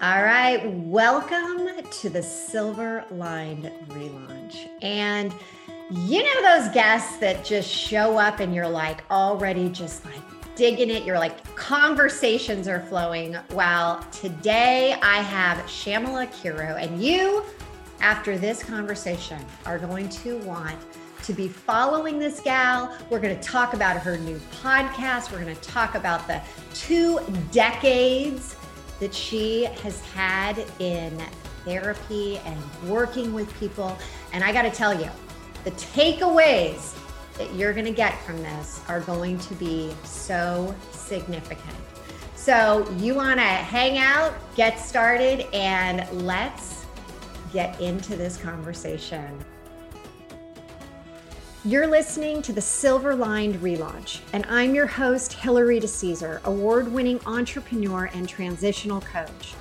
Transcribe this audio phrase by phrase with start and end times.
[0.00, 4.68] All right, welcome to the Silver Lined relaunch.
[4.80, 5.34] And
[5.90, 10.22] you know those guests that just show up and you're like already just like
[10.54, 11.02] digging it.
[11.02, 13.36] You're like conversations are flowing.
[13.50, 17.42] Well, today I have Shyamala Kiru, and you,
[18.00, 20.78] after this conversation, are going to want
[21.24, 22.96] to be following this gal.
[23.10, 25.32] We're going to talk about her new podcast.
[25.32, 26.40] We're going to talk about the
[26.72, 27.18] two
[27.50, 28.54] decades
[29.00, 31.16] that she has had in
[31.64, 32.58] therapy and
[32.88, 33.96] working with people.
[34.32, 35.10] And I got to tell you,
[35.64, 36.96] the takeaways
[37.36, 41.76] that you're going to get from this are going to be so significant.
[42.34, 46.86] So, you want to hang out, get started, and let's
[47.52, 49.44] get into this conversation.
[51.64, 57.18] You're listening to the Silver Lined Relaunch, and I'm your host, Hilary DeCesar, award winning
[57.26, 59.54] entrepreneur and transitional coach.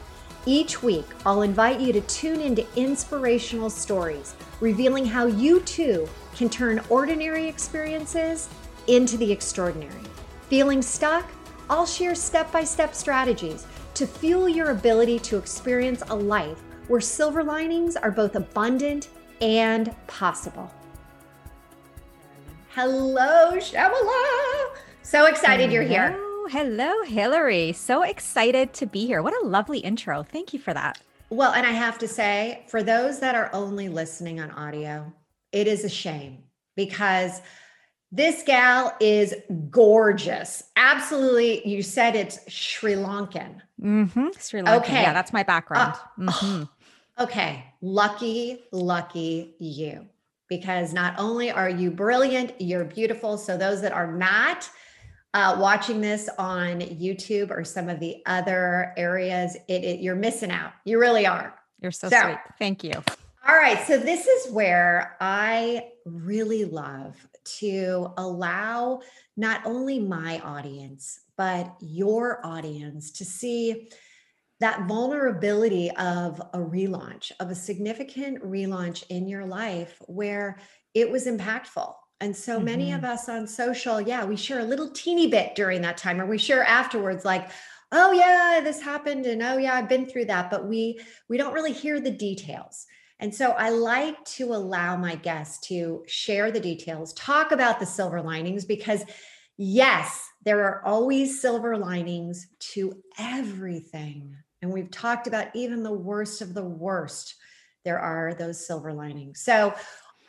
[0.45, 6.49] Each week, I'll invite you to tune into inspirational stories, revealing how you too can
[6.49, 8.47] turn ordinary experiences
[8.85, 10.03] into the extraordinary.
[10.49, 11.27] Feeling stuck?
[11.67, 16.59] I'll share step by step strategies to fuel your ability to experience a life
[16.89, 19.09] where silver linings are both abundant
[19.41, 20.71] and possible.
[22.79, 24.69] Hello, Shyamala.
[25.01, 26.15] So excited hello, you're here.
[26.51, 27.73] Hello, Hilary.
[27.73, 29.23] So excited to be here.
[29.23, 30.21] What a lovely intro.
[30.21, 31.01] Thank you for that.
[31.31, 35.11] Well, and I have to say, for those that are only listening on audio,
[35.51, 36.43] it is a shame
[36.75, 37.41] because
[38.11, 39.33] this gal is
[39.71, 40.61] gorgeous.
[40.75, 41.67] Absolutely.
[41.67, 43.59] You said it's Sri Lankan.
[43.81, 44.27] Mm-hmm.
[44.37, 44.77] Sri Lankan.
[44.81, 45.01] Okay.
[45.01, 45.93] Yeah, that's my background.
[45.93, 47.23] Uh, mm-hmm.
[47.23, 47.73] Okay.
[47.81, 50.05] Lucky, lucky you
[50.49, 53.37] because not only are you brilliant, you're beautiful.
[53.37, 54.69] So, those that are not
[55.33, 60.51] uh, watching this on YouTube or some of the other areas, it, it, you're missing
[60.51, 60.71] out.
[60.85, 61.53] You really are.
[61.81, 62.37] You're so, so sweet.
[62.57, 62.93] Thank you.
[63.47, 63.85] All right.
[63.87, 67.15] So, this is where I really love
[67.59, 69.01] to allow
[69.35, 73.89] not only my audience, but your audience to see
[74.59, 80.59] that vulnerability of a relaunch, of a significant relaunch in your life where
[80.93, 81.93] it was impactful.
[82.19, 82.65] And so mm-hmm.
[82.65, 83.11] many of mm-hmm.
[83.11, 86.39] us on social, yeah, we share a little teeny bit during that time, or we
[86.39, 87.51] share afterwards, like,
[87.91, 91.53] oh yeah, this happened, and oh yeah, I've been through that, but we we don't
[91.53, 92.87] really hear the details.
[93.19, 97.85] And so I like to allow my guests to share the details, talk about the
[97.85, 99.03] silver linings, because
[99.57, 104.35] yes, there are always silver linings to everything.
[104.61, 107.35] And we've talked about even the worst of the worst.
[107.85, 109.41] There are those silver linings.
[109.41, 109.73] So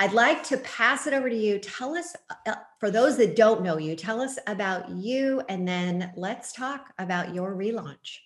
[0.00, 1.58] I'd like to pass it over to you.
[1.58, 2.14] Tell us,
[2.46, 6.92] uh, for those that don't know you, tell us about you, and then let's talk
[6.98, 8.18] about your relaunch.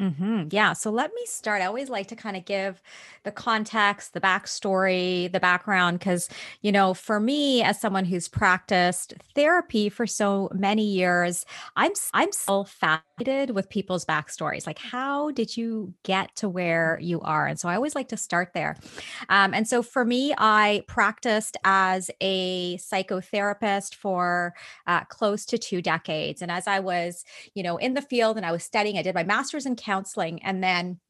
[0.00, 0.44] Mm-hmm.
[0.52, 0.74] Yeah.
[0.74, 1.60] So let me start.
[1.60, 2.80] I always like to kind of give
[3.24, 6.28] the context, the backstory, the background, because,
[6.62, 11.44] you know, for me, as someone who's practiced therapy for so many years,
[11.74, 14.68] I'm I'm so fascinated with people's backstories.
[14.68, 17.48] Like, how did you get to where you are?
[17.48, 18.76] And so I always like to start there.
[19.28, 24.54] Um, and so for me, I practiced as a psychotherapist for
[24.86, 26.42] uh, close to two decades.
[26.42, 29.14] And as I was, you know, in the field and I was studying, I did
[29.14, 30.42] my master's in counseling.
[30.42, 31.00] And then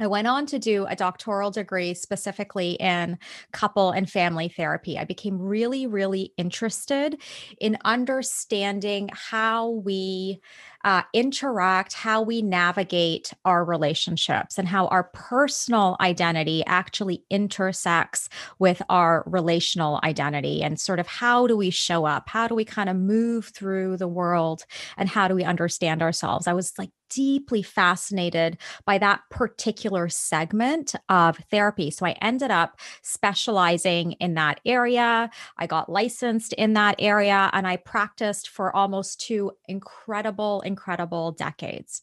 [0.00, 3.18] I went on to do a doctoral degree specifically in
[3.52, 4.98] couple and family therapy.
[4.98, 7.20] I became really, really interested
[7.60, 10.40] in understanding how we
[10.84, 18.80] uh, interact, how we navigate our relationships, and how our personal identity actually intersects with
[18.88, 22.30] our relational identity, and sort of how do we show up?
[22.30, 24.64] How do we kind of move through the world?
[24.96, 26.46] And how do we understand ourselves?
[26.46, 28.56] I was like deeply fascinated
[28.86, 31.90] by that particular segment of therapy.
[31.90, 35.28] So I ended up specializing in that area.
[35.58, 42.02] I got licensed in that area and I practiced for almost two incredible, incredible decades.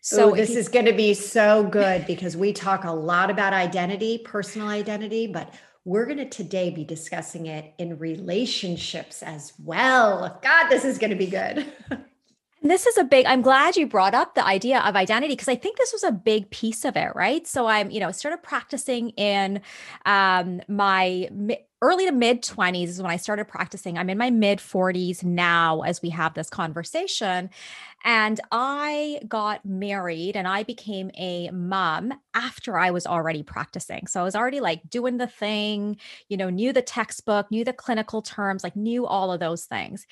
[0.00, 3.30] So Ooh, this you- is going to be so good because we talk a lot
[3.30, 5.52] about identity, personal identity, but
[5.84, 10.40] we're going to today be discussing it in relationships as well.
[10.42, 11.64] God, this is going to be good.
[12.70, 15.54] this is a big i'm glad you brought up the idea of identity because i
[15.54, 17.46] think this was a big piece of it right?
[17.46, 19.60] So i'm you know started practicing in
[20.04, 21.28] um, my
[21.82, 23.98] early to mid 20s is when i started practicing.
[23.98, 27.50] I'm in my mid 40s now as we have this conversation.
[28.04, 34.06] And i got married and i became a mom after i was already practicing.
[34.06, 35.98] So i was already like doing the thing
[36.28, 40.06] you know knew the textbook knew the clinical terms like knew all of those things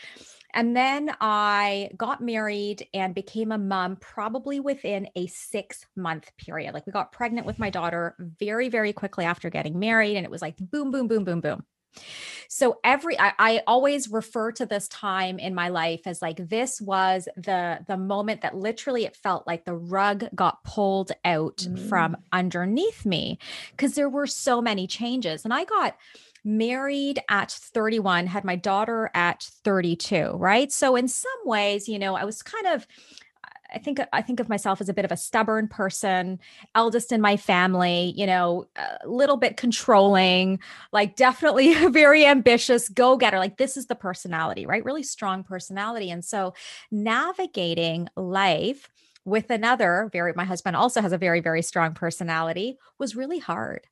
[0.54, 6.72] And then I got married and became a mom probably within a six month period.
[6.72, 10.16] Like we got pregnant with my daughter very, very quickly after getting married.
[10.16, 11.64] And it was like boom, boom, boom, boom, boom.
[12.48, 16.80] So every I, I, always refer to this time in my life as like this
[16.80, 21.88] was the the moment that literally it felt like the rug got pulled out mm.
[21.88, 23.38] from underneath me
[23.70, 25.44] because there were so many changes.
[25.44, 25.96] And I got
[26.44, 30.70] married at 31, had my daughter at 32, right?
[30.70, 32.86] So in some ways, you know, I was kind of
[33.74, 36.38] I think I think of myself as a bit of a stubborn person,
[36.74, 40.60] eldest in my family, you know, a little bit controlling,
[40.92, 43.38] like definitely a very ambitious go-getter.
[43.38, 44.84] Like this is the personality, right?
[44.84, 46.10] Really strong personality.
[46.10, 46.54] And so
[46.92, 48.88] navigating life
[49.24, 53.86] with another very my husband also has a very very strong personality was really hard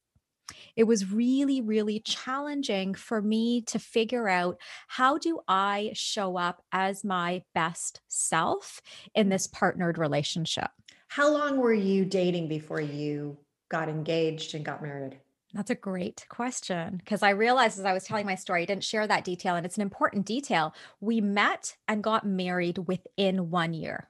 [0.76, 4.58] it was really, really challenging for me to figure out
[4.88, 8.80] how do I show up as my best self
[9.14, 10.70] in this partnered relationship.
[11.08, 13.36] How long were you dating before you
[13.68, 15.18] got engaged and got married?
[15.54, 18.84] That's a great question because I realized as I was telling my story, I didn't
[18.84, 20.74] share that detail, and it's an important detail.
[21.00, 24.08] We met and got married within one year.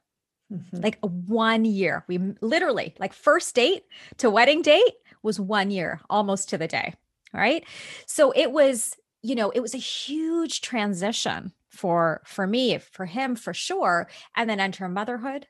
[0.52, 0.80] Mm-hmm.
[0.80, 2.04] Like one year.
[2.08, 3.84] We literally, like first date
[4.18, 4.92] to wedding date,
[5.22, 6.94] was one year, almost to the day.
[7.32, 7.64] Right.
[8.06, 13.36] So it was, you know, it was a huge transition for for me, for him,
[13.36, 14.08] for sure.
[14.36, 15.46] And then enter motherhood,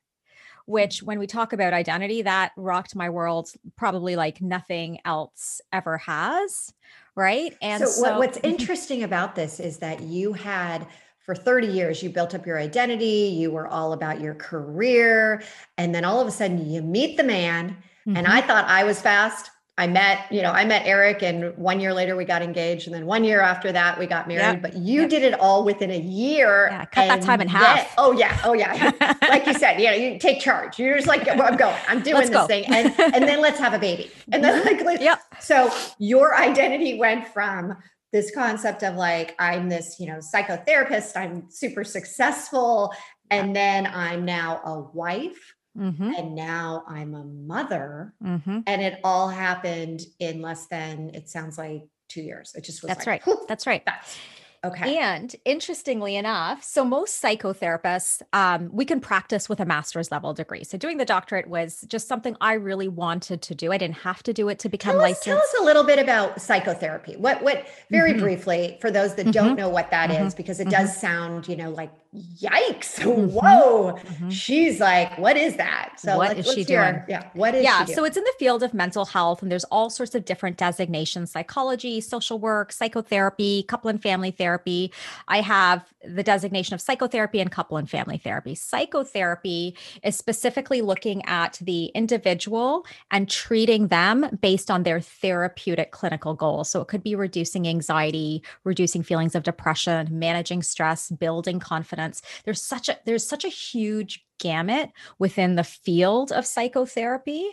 [0.66, 5.98] which when we talk about identity, that rocked my world probably like nothing else ever
[5.98, 6.72] has.
[7.16, 7.56] Right.
[7.60, 10.86] And so, so what's interesting about this is that you had
[11.24, 15.42] for 30 years you built up your identity you were all about your career
[15.78, 17.70] and then all of a sudden you meet the man
[18.06, 18.16] mm-hmm.
[18.16, 21.80] and i thought i was fast I met, you know, I met Eric and one
[21.80, 22.86] year later we got engaged.
[22.86, 24.40] And then one year after that we got married.
[24.40, 24.62] Yep.
[24.62, 25.10] But you yep.
[25.10, 26.68] did it all within a year.
[26.70, 27.76] Yeah, cut that time in half.
[27.76, 28.38] Then, oh yeah.
[28.44, 28.92] Oh yeah.
[29.22, 30.78] like you said, you know, you take charge.
[30.78, 32.46] You're just like, well, I'm going, I'm doing let's this go.
[32.46, 32.64] thing.
[32.66, 34.10] And and then let's have a baby.
[34.30, 35.20] And then like yep.
[35.40, 37.74] so your identity went from
[38.12, 42.92] this concept of like, I'm this, you know, psychotherapist, I'm super successful.
[43.30, 46.12] And then I'm now a wife Mm-hmm.
[46.16, 48.14] And now I'm a mother.
[48.22, 48.60] Mm-hmm.
[48.66, 52.54] And it all happened in less than, it sounds like two years.
[52.54, 53.36] It just was That's like, right.
[53.48, 53.82] That's right.
[53.84, 54.18] That's,
[54.64, 54.96] Okay.
[54.96, 60.62] And interestingly enough, so most psychotherapists, um, we can practice with a master's level degree.
[60.62, 63.72] So doing the doctorate was just something I really wanted to do.
[63.72, 65.24] I didn't have to do it to become tell us, licensed.
[65.24, 67.16] Tell us a little bit about psychotherapy.
[67.16, 68.20] What, what, very mm-hmm.
[68.20, 69.32] briefly, for those that mm-hmm.
[69.32, 70.26] don't know what that mm-hmm.
[70.26, 71.00] is, because it does mm-hmm.
[71.00, 73.32] sound, you know, like yikes, mm-hmm.
[73.32, 73.94] whoa.
[73.94, 74.30] Mm-hmm.
[74.30, 75.94] She's like, what is that?
[75.98, 77.02] So what is she doing?
[77.08, 77.30] Yeah.
[77.32, 77.84] What is yeah.
[77.86, 81.32] So it's in the field of mental health, and there's all sorts of different designations:
[81.32, 84.92] psychology, social work, psychotherapy, couple and family therapy therapy.
[85.28, 88.54] I have the designation of psychotherapy and couple and family therapy.
[88.54, 96.34] Psychotherapy is specifically looking at the individual and treating them based on their therapeutic clinical
[96.34, 96.68] goals.
[96.68, 102.20] So it could be reducing anxiety, reducing feelings of depression, managing stress, building confidence.
[102.44, 107.52] There's such a there's such a huge gamut within the field of psychotherapy.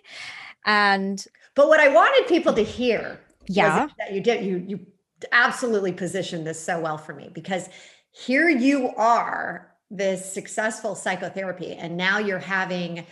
[0.65, 1.23] And
[1.55, 4.79] but what I wanted people to hear yeah that you did you you
[5.31, 7.69] absolutely positioned this so well for me because
[8.11, 13.05] here you are this successful psychotherapy and now you're having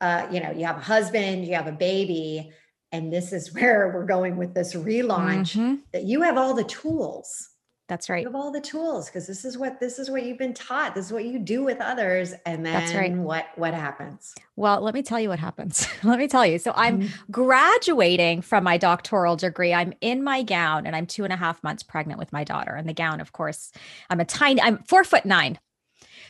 [0.00, 2.50] uh, you know you have a husband you have a baby
[2.92, 5.76] and this is where we're going with this relaunch mm-hmm.
[5.92, 7.50] that you have all the tools
[7.86, 8.22] that's right.
[8.22, 10.94] You have all the tools because this is what this is what you've been taught.
[10.94, 12.32] This is what you do with others.
[12.46, 13.12] And then That's right.
[13.12, 14.34] what what happens?
[14.56, 15.86] Well, let me tell you what happens.
[16.02, 16.58] let me tell you.
[16.58, 17.30] So I'm mm-hmm.
[17.30, 19.74] graduating from my doctoral degree.
[19.74, 22.74] I'm in my gown and I'm two and a half months pregnant with my daughter.
[22.74, 23.70] And the gown, of course,
[24.08, 25.58] I'm a tiny, I'm four foot nine.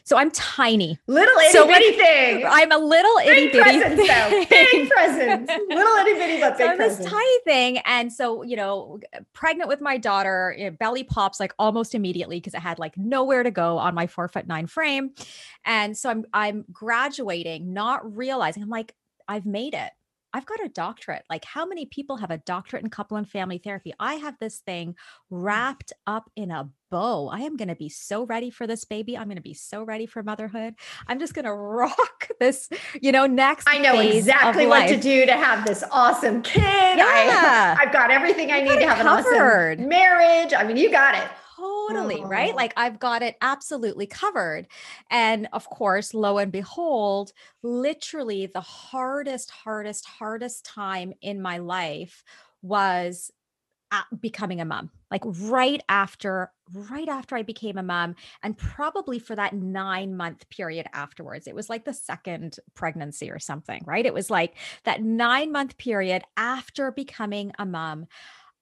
[0.06, 0.99] So I'm tiny.
[1.06, 2.44] Little itty so bitty thing.
[2.46, 4.46] I'm a little itty bitty presents, thing.
[4.50, 5.50] Big presents.
[5.68, 6.99] Little itty bitty, but big so presents.
[6.99, 7.78] this tiny thing.
[7.87, 9.00] And so, you know,
[9.32, 12.99] pregnant with my daughter, you know, belly pops like almost immediately because it had like
[12.99, 15.12] nowhere to go on my four foot nine frame.
[15.64, 18.94] And so I'm I'm graduating, not realizing I'm like,
[19.26, 19.90] I've made it.
[20.34, 21.23] I've got a doctorate.
[21.30, 23.94] Like, how many people have a doctorate in couple and family therapy?
[24.00, 24.96] I have this thing
[25.30, 27.27] wrapped up in a bow.
[27.27, 29.19] I am going to be so ready for this baby.
[29.19, 30.75] I'm going to be so ready for motherhood.
[31.09, 32.69] I'm just going to rock this,
[33.03, 33.67] you know, next.
[33.69, 36.63] I know exactly what to do to have this awesome kid.
[36.63, 37.75] Yeah.
[37.79, 39.81] I, have got everything I need to have covered.
[39.81, 40.53] an awesome marriage.
[40.57, 42.27] I mean, you got it totally oh.
[42.27, 44.67] right like i've got it absolutely covered
[45.09, 47.31] and of course lo and behold
[47.63, 52.25] literally the hardest hardest hardest time in my life
[52.61, 53.31] was
[54.21, 59.35] becoming a mom like right after right after i became a mom and probably for
[59.35, 64.15] that 9 month period afterwards it was like the second pregnancy or something right it
[64.15, 68.07] was like that 9 month period after becoming a mom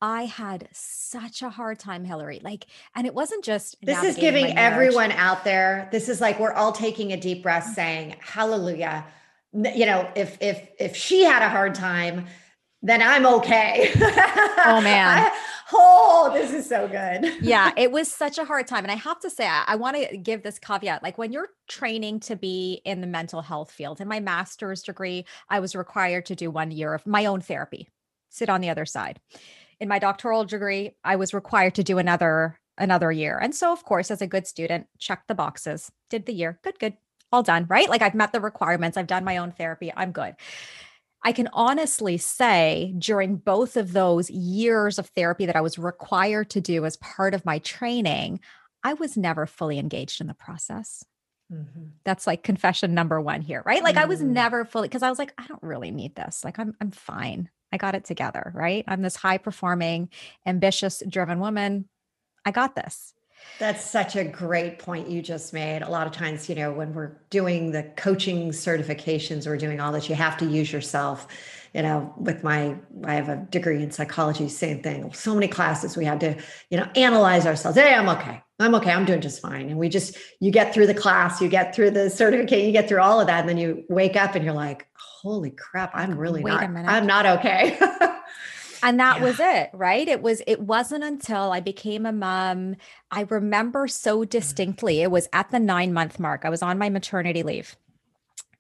[0.03, 2.41] I had such a hard time, Hilary.
[2.43, 5.89] Like, and it wasn't just this is giving everyone out there.
[5.93, 9.07] This is like we're all taking a deep breath, saying, "Hallelujah."
[9.53, 12.27] You know, if if if she had a hard time,
[12.83, 13.91] then I'm okay.
[13.95, 15.19] oh man.
[15.19, 15.41] I,
[15.73, 17.37] oh, this is so good.
[17.43, 18.85] yeah, it was such a hard time.
[18.85, 21.03] And I have to say, I, I want to give this caveat.
[21.03, 25.25] Like when you're training to be in the mental health field, in my master's degree,
[25.49, 27.89] I was required to do one year of my own therapy,
[28.31, 29.21] sit on the other side.
[29.81, 33.39] In my doctoral degree, I was required to do another another year.
[33.39, 36.59] And so of course, as a good student, checked the boxes, did the year.
[36.63, 36.97] Good, good.
[37.31, 37.89] All done, right?
[37.89, 38.97] Like I've met the requirements.
[38.97, 39.93] I've done my own therapy.
[39.95, 40.35] I'm good.
[41.25, 46.51] I can honestly say during both of those years of therapy that I was required
[46.51, 48.41] to do as part of my training,
[48.83, 51.05] I was never fully engaged in the process.
[51.53, 51.85] Mm-hmm.
[52.05, 53.83] That's like confession number one here, right?
[53.83, 54.05] Like mm-hmm.
[54.05, 54.33] I was mm-hmm.
[54.33, 56.45] never fully because I was like, I don't really need this.
[56.45, 57.51] Like I'm I'm fine.
[57.73, 58.85] I got it together, right?
[58.87, 60.11] I'm this high performing,
[60.47, 61.89] ambitious, driven woman.
[62.45, 63.15] I got this.
[63.59, 65.83] That's such a great point you just made.
[65.83, 69.93] A lot of times, you know, when we're doing the coaching certifications, we're doing all
[69.93, 71.29] this, you have to use yourself.
[71.73, 75.13] You know, with my, I have a degree in psychology, same thing.
[75.13, 76.37] So many classes we had to,
[76.71, 77.79] you know, analyze ourselves.
[77.79, 78.43] Hey, I'm okay.
[78.59, 78.93] I'm okay.
[78.93, 79.69] I'm doing just fine.
[79.69, 82.89] And we just, you get through the class, you get through the certificate, you get
[82.89, 83.41] through all of that.
[83.41, 87.07] And then you wake up and you're like, holy crap, I'm really Wait not, I'm
[87.07, 87.79] not okay.
[88.83, 89.25] and that yeah.
[89.25, 90.07] was it right?
[90.09, 92.77] It was it wasn't until i became a mom
[93.11, 94.29] i remember so mm.
[94.29, 97.77] distinctly it was at the 9 month mark i was on my maternity leave.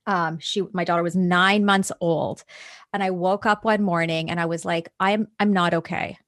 [0.07, 2.45] Um she my daughter was 9 months old
[2.93, 6.19] and i woke up one morning and i was like i'm i'm not okay.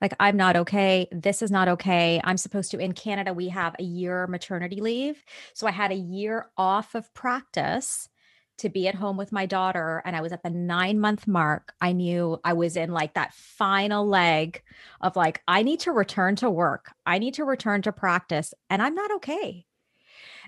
[0.00, 1.08] Like i'm not okay.
[1.10, 2.20] This is not okay.
[2.22, 5.24] I'm supposed to in canada we have a year maternity leave.
[5.54, 8.08] So i had a year off of practice
[8.58, 11.72] to be at home with my daughter and I was at the 9 month mark,
[11.80, 14.62] I knew I was in like that final leg
[15.00, 16.92] of like I need to return to work.
[17.06, 19.64] I need to return to practice and I'm not okay.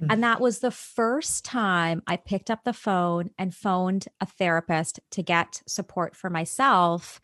[0.00, 0.10] Mm-hmm.
[0.10, 5.00] And that was the first time I picked up the phone and phoned a therapist
[5.12, 7.20] to get support for myself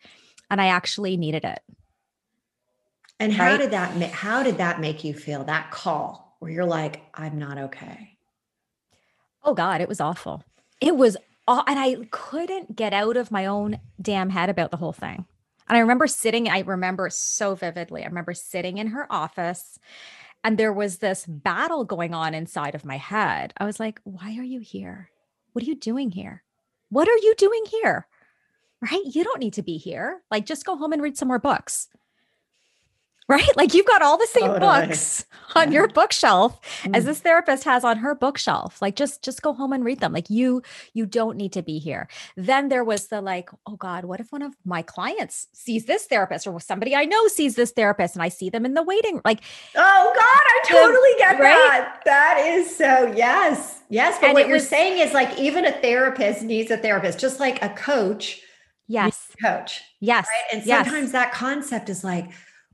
[0.49, 1.59] and I actually needed it.
[3.19, 3.59] And how right?
[3.59, 7.57] did that how did that make you feel that call where you're like I'm not
[7.57, 8.17] okay?
[9.43, 10.43] Oh god, it was awful
[10.81, 11.17] it was
[11.47, 15.25] all, and I couldn't get out of my own damn head about the whole thing.
[15.69, 18.03] And I remember sitting, I remember so vividly.
[18.03, 19.79] I remember sitting in her office
[20.43, 23.53] and there was this battle going on inside of my head.
[23.57, 25.09] I was like, why are you here?
[25.53, 26.43] What are you doing here?
[26.89, 28.07] What are you doing here?
[28.79, 29.01] Right?
[29.05, 30.21] You don't need to be here.
[30.29, 31.89] Like, just go home and read some more books
[33.27, 33.57] right?
[33.57, 34.87] Like you've got all the same totally.
[34.87, 36.95] books on your bookshelf mm.
[36.95, 38.81] as this therapist has on her bookshelf.
[38.81, 40.13] Like just just go home and read them.
[40.13, 40.61] Like you
[40.93, 42.07] you don't need to be here.
[42.35, 46.05] Then there was the like, oh God, what if one of my clients sees this
[46.05, 49.21] therapist or somebody I know sees this therapist and I see them in the waiting
[49.25, 49.41] like
[49.75, 51.69] Oh God, I totally the, get right?
[51.69, 52.01] that.
[52.05, 53.81] That is so yes.
[53.89, 57.19] Yes, but and what you're was, saying is like even a therapist needs a therapist
[57.19, 58.41] just like a coach
[58.89, 59.31] Yes.
[59.43, 59.81] coach.
[59.99, 60.27] Yes.
[60.27, 60.57] Right?
[60.59, 61.11] And sometimes yes.
[61.11, 62.29] that concept is like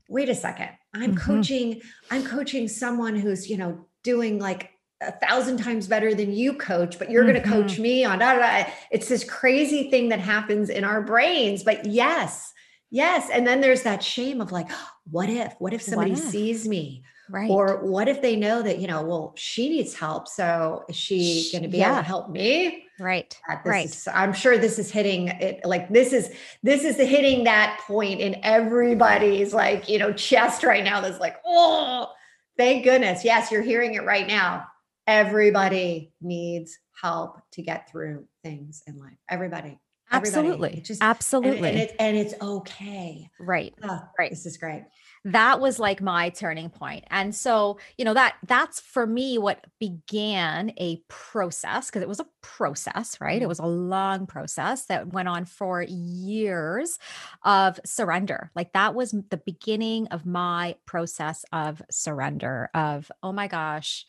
[0.08, 1.32] wait a second i'm mm-hmm.
[1.32, 1.80] coaching
[2.10, 4.70] i'm coaching someone who's you know doing like
[5.00, 7.32] a thousand times better than you coach but you're mm-hmm.
[7.32, 8.70] going to coach me on da, da, da.
[8.90, 12.52] it's this crazy thing that happens in our brains but yes
[12.90, 14.70] yes and then there's that shame of like
[15.10, 16.26] what if what if somebody what if?
[16.26, 17.02] sees me
[17.34, 20.96] right or what if they know that you know well she needs help so is
[20.96, 21.92] she going to be yeah.
[21.92, 23.36] able to help me Right.
[23.64, 23.86] right.
[23.86, 26.30] Is, I'm sure this is hitting it like this is
[26.62, 31.36] this is hitting that point in everybody's like, you know, chest right now that's like,
[31.44, 32.12] oh,
[32.56, 33.24] thank goodness.
[33.24, 34.66] Yes, you're hearing it right now.
[35.08, 39.18] Everybody needs help to get through things in life.
[39.28, 39.80] Everybody.
[40.12, 40.80] Absolutely.
[40.84, 41.70] Just absolutely.
[41.70, 43.28] And, and, it, and it's okay.
[43.40, 43.74] Right.
[43.82, 44.30] Oh, right.
[44.30, 44.84] This is great
[45.24, 49.64] that was like my turning point and so you know that that's for me what
[49.80, 53.48] began a process because it was a process right it mm-hmm.
[53.48, 56.98] was a long process that went on for years
[57.42, 63.48] of surrender like that was the beginning of my process of surrender of oh my
[63.48, 64.04] gosh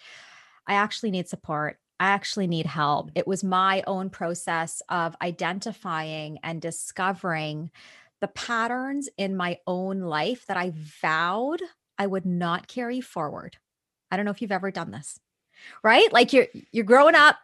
[0.67, 3.11] i actually need support I actually need help.
[3.15, 7.71] It was my own process of identifying and discovering
[8.25, 11.61] the patterns in my own life that I vowed
[11.97, 13.57] I would not carry forward.
[14.09, 15.19] I don't know if you've ever done this.
[15.83, 16.11] Right?
[16.11, 17.37] Like you're you're growing up,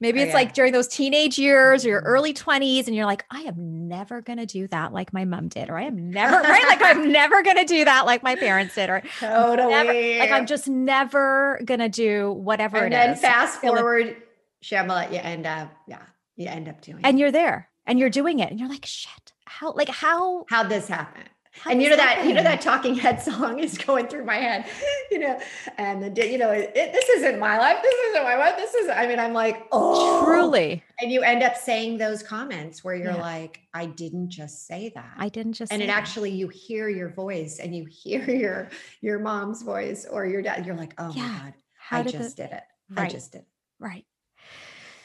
[0.00, 0.34] Maybe Oh, it's yeah.
[0.34, 2.06] like during those teenage years or your Mhm.
[2.06, 5.46] early 20s, and you're like, I am never going to do that like my mom
[5.46, 6.64] did, or I am never, right?
[6.66, 10.18] Like, I'm never going to do that like my parents did, or Totally.
[10.18, 13.20] like, I'm just never going to do whatever and it then is.
[13.20, 14.16] fast feel like- forward,
[14.64, 16.02] Shyamala, you end up, yeah,
[16.34, 16.98] you end up doing.
[16.98, 17.06] It.
[17.06, 17.20] And it.
[17.20, 20.88] you're there and you're doing it, and you're like, shit, how, like, how, how'd this
[20.88, 21.22] happen?
[21.54, 24.36] how and you know that you know that Talking Head song is going through my
[24.36, 24.64] head,
[25.10, 25.38] you know,
[25.76, 27.76] and the you know it, it- this isn't my life.
[27.82, 28.56] This isn't my life.
[28.56, 28.88] This is.
[28.88, 33.12] I mean, I'm like, oh, truly, And you end up saying those comments where you're
[33.12, 33.20] Yeah.
[33.20, 35.12] like, I didn't just say that.
[35.18, 35.96] I didn't just, and it that.
[35.98, 38.70] actually you hear your voice and you hear your
[39.02, 40.64] your mom's voice or your dad.
[40.64, 41.22] You're like, oh Yeah.
[41.28, 42.62] my god, how I did just the, did it.
[42.88, 43.08] Right.
[43.08, 43.42] I just did.
[43.42, 43.46] it.
[43.78, 44.06] Right.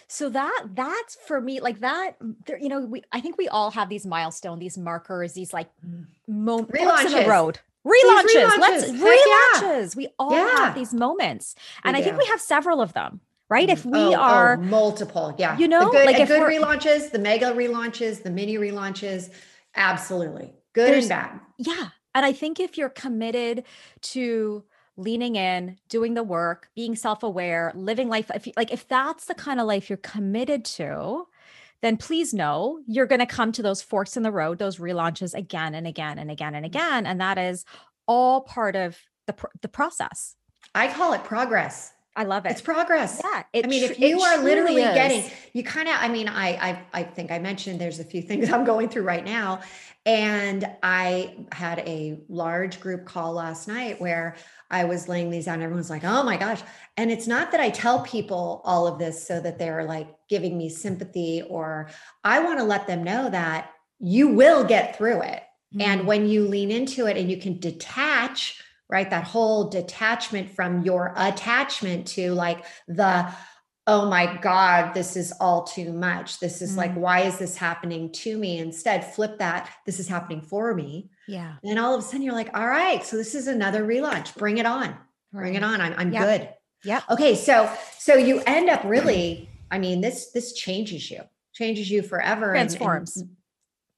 [0.10, 3.72] So that that's for me like that there, you know we I think we all
[3.72, 6.06] have these milestone these markers these like Mm.
[6.28, 7.28] mo- forks in the Relaunches.
[7.28, 9.00] road relaunches let's relaunches.
[9.02, 9.62] Yeah.
[9.62, 10.58] relaunches we all Yeah.
[10.58, 13.92] have these moments We and I think we have several of them right if Mm.
[13.92, 17.20] we Oh, oh, are multiple, yeah, you know, the good, like if good relaunches, the
[17.20, 19.30] mega relaunches, the mini relaunches,
[19.76, 21.40] absolutely good and bad.
[21.58, 21.90] Yeah.
[22.16, 23.64] And I think if you're committed
[24.14, 24.64] to
[24.98, 29.36] leaning in, doing the work, being self-aware, living life, if you, like if that's the
[29.36, 31.28] kind of life you're committed to,
[31.82, 35.34] then please know you're going to come to those forks in the road, those relaunches
[35.36, 36.70] again and again and again and Mm.
[36.70, 37.64] again, and that is
[38.08, 40.36] all part of the the process.
[40.74, 41.94] I call it progress.
[42.16, 42.52] I love it.
[42.54, 43.22] It's progress.
[43.24, 43.44] yeah.
[43.54, 46.28] It I mean, tr- if you are literally truly getting, you kind of, I mean,
[46.28, 49.62] I, I, I think I mentioned there's a few things I'm going through right now,
[50.04, 54.36] and I had a large group call last night where
[54.70, 56.62] I was laying these out, and everyone's like, "Oh my gosh!"
[56.98, 60.58] And it's not that I tell people all of this so that they're like giving
[60.58, 61.90] me sympathy, or
[62.24, 65.44] I want to let them know that you will get through it.
[65.80, 66.06] And Mm.
[66.06, 71.14] when you lean into it and you can detach, right, that whole detachment from your
[71.18, 73.28] attachment to like the,
[73.86, 76.40] oh my God, this is all too much.
[76.40, 77.00] This is like, Mm.
[77.00, 78.60] why is this happening to me?
[78.60, 81.10] Instead, flip that, this is happening for me.
[81.28, 81.56] Yeah.
[81.62, 84.36] And then all of a sudden you're like, all right, so this is another relaunch.
[84.38, 84.96] Bring it on.
[85.34, 85.82] Bring it on.
[85.82, 86.24] I'm, I'm Yep.
[86.24, 86.50] good.
[86.84, 87.02] Yeah.
[87.10, 87.36] Okay.
[87.36, 91.22] So, so you end up really, I mean, this, this changes you,
[91.54, 92.54] changes you forever.
[92.54, 93.24] and- and- Transforms.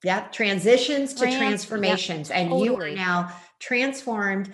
[0.04, 2.32] yeah, transitions to Trans- yep, transformations.
[2.32, 4.52] And you are now transformed.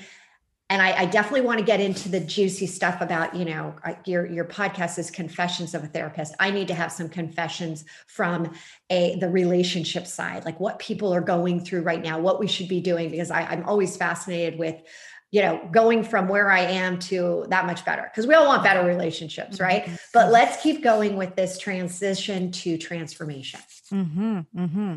[0.72, 3.76] And I, I definitely want to get into the juicy stuff about, you know,
[4.06, 6.34] your your podcast is Confessions of a Therapist.
[6.40, 8.52] I need to have some confessions from
[8.90, 12.68] a the relationship side, like what people are going through right now, what we should
[12.68, 14.82] be doing, because I, I'm always fascinated with,
[15.30, 18.10] you know, going from where I am to that much better.
[18.12, 19.88] Because we all want better relationships, right?
[20.14, 23.60] But let's keep going with this transition to transformation.
[23.92, 24.96] Mm-hmm, mm-hmm.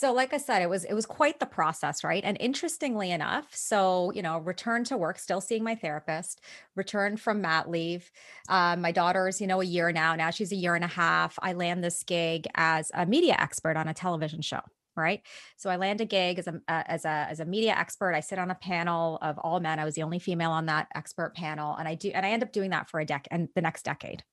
[0.00, 2.24] So, like I said, it was it was quite the process, right?
[2.24, 6.40] And interestingly enough, so you know, return to work, still seeing my therapist,
[6.74, 8.10] returned from mat leave.
[8.48, 10.14] Um, my daughter's, you know, a year now.
[10.14, 11.38] Now she's a year and a half.
[11.42, 14.60] I land this gig as a media expert on a television show.
[14.96, 15.20] Right.
[15.58, 18.14] So I land a gig as a uh, as a as a media expert.
[18.14, 19.78] I sit on a panel of all men.
[19.78, 21.76] I was the only female on that expert panel.
[21.76, 23.84] And I do and I end up doing that for a decade and the next
[23.84, 24.24] decade.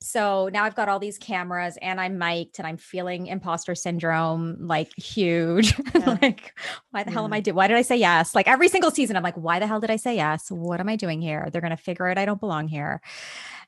[0.00, 4.56] So now I've got all these cameras and I'm mic'd and I'm feeling imposter syndrome
[4.60, 5.74] like huge.
[5.94, 6.18] Yeah.
[6.20, 6.58] like,
[6.90, 7.54] why the hell am I doing?
[7.54, 8.34] Why did I say yes?
[8.34, 10.50] Like every single season, I'm like, why the hell did I say yes?
[10.50, 11.48] What am I doing here?
[11.50, 13.00] They're going to figure out I don't belong here.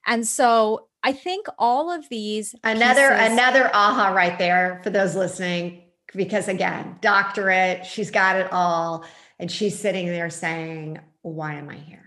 [0.07, 5.15] And so I think all of these Another pieces- another aha right there for those
[5.17, 9.05] listening, because again, doctorate, she's got it all,
[9.39, 12.03] and she's sitting there saying, "Why am I here?"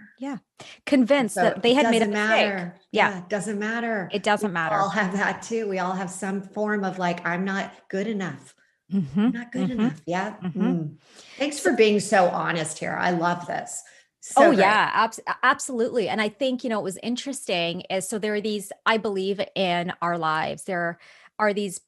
[0.86, 2.48] Convinced So that they had made a doesn't mistake.
[2.48, 2.76] matter.
[2.92, 3.20] Yeah.
[3.20, 4.10] it doesn't matter.
[4.12, 4.76] It doesn't We matter.
[4.76, 5.68] We all have that too.
[5.70, 8.56] We all have some form of like, "I'm not good enough."
[8.92, 9.72] Mhm, I'm not good mhm.
[9.72, 10.02] enough.
[10.06, 10.36] Yeah.
[10.44, 10.54] Mhm.
[10.56, 10.98] Mm.
[11.38, 12.98] Thanks for being so honest here.
[13.00, 13.84] I love this.
[14.22, 14.60] So oh great.
[14.60, 16.10] yeah, abs- absolutely.
[16.10, 19.40] And I think you know it was interesting is so there are these I believe
[19.56, 21.00] in our lives there
[21.38, 21.80] are these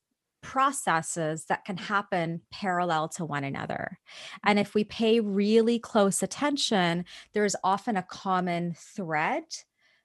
[0.42, 4.00] processes that can happen parallel to one another.
[4.44, 4.62] And mm-hmm.
[4.62, 9.44] if we pay really close attention, there's often a common thread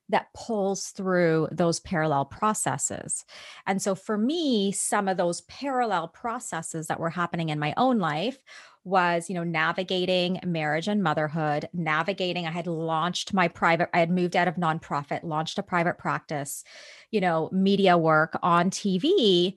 [0.09, 3.25] that pulls through those parallel processes.
[3.66, 7.99] And so for me, some of those parallel processes that were happening in my own
[7.99, 8.38] life
[8.85, 14.11] was, you know, navigating marriage and motherhood, navigating, I had launched my private, I had
[14.11, 16.62] moved out of nonprofit, launched a private practice,
[17.11, 19.57] you know, media work on TV.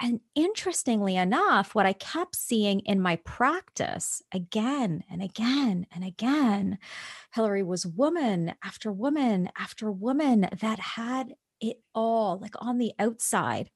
[0.00, 6.78] And interestingly enough, what I kept seeing in my practice again and again and again,
[7.34, 13.70] Hilary was woman after woman after woman that had it all, like on the outside.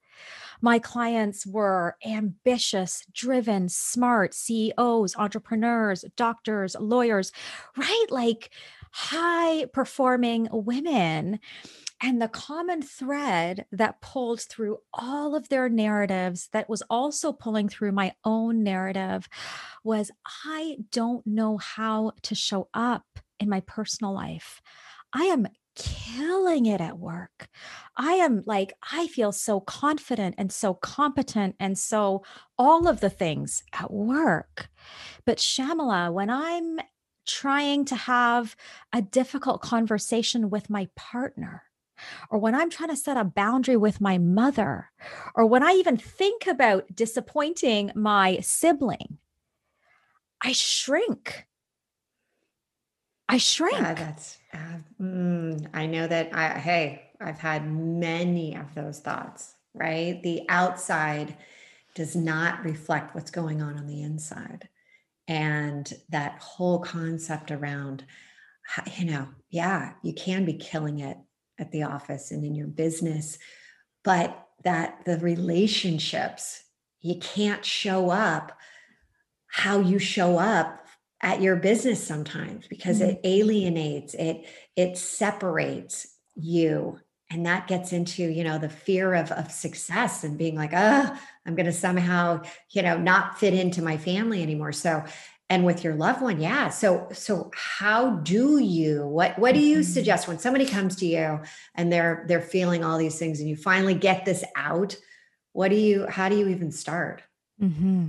[0.62, 7.32] My clients were ambitious, driven, smart CEOs, entrepreneurs, doctors, lawyers,
[7.76, 8.06] right?
[8.08, 8.50] Like
[8.96, 11.40] high performing women.
[12.00, 17.68] And the common thread that pulled through all of their narratives, that was also pulling
[17.68, 19.28] through my own narrative,
[19.82, 20.12] was
[20.46, 23.04] I don't know how to show up
[23.40, 24.62] in my personal life.
[25.12, 27.48] I am killing it at work.
[27.96, 32.22] I am like, I feel so confident and so competent and so
[32.56, 34.68] all of the things at work.
[35.24, 36.78] But Shyamala, when I'm
[37.26, 38.56] trying to have
[38.92, 41.64] a difficult conversation with my partner,
[42.30, 44.90] or when I'm trying to set a boundary with my mother,
[45.34, 49.18] or when I even think about disappointing my sibling,
[50.42, 51.46] I shrink.
[53.28, 53.78] I shrink.
[53.78, 59.54] Yeah, that's, uh, mm, I know that I, hey, I've had many of those thoughts,
[59.72, 60.22] right?
[60.22, 61.36] The outside
[61.94, 64.68] does not reflect what's going on on the inside.
[65.26, 68.04] And that whole concept around,
[68.96, 71.16] you know, yeah, you can be killing it
[71.58, 73.38] at the office and in your business,
[74.02, 76.62] but that the relationships,
[77.00, 78.58] you can't show up
[79.46, 80.84] how you show up
[81.22, 83.10] at your business sometimes because mm-hmm.
[83.10, 84.44] it alienates it
[84.76, 86.98] it separates you
[87.30, 91.18] and that gets into you know the fear of of success and being like oh
[91.46, 94.72] i'm going to somehow you know not fit into my family anymore.
[94.72, 95.04] So
[95.50, 96.70] and with your loved one yeah.
[96.70, 99.92] So so how do you what what do you mm-hmm.
[99.92, 101.40] suggest when somebody comes to you
[101.74, 104.96] and they're they're feeling all these things and you finally get this out?
[105.52, 107.22] What do you how do you even start?
[107.62, 108.08] Mm-hmm.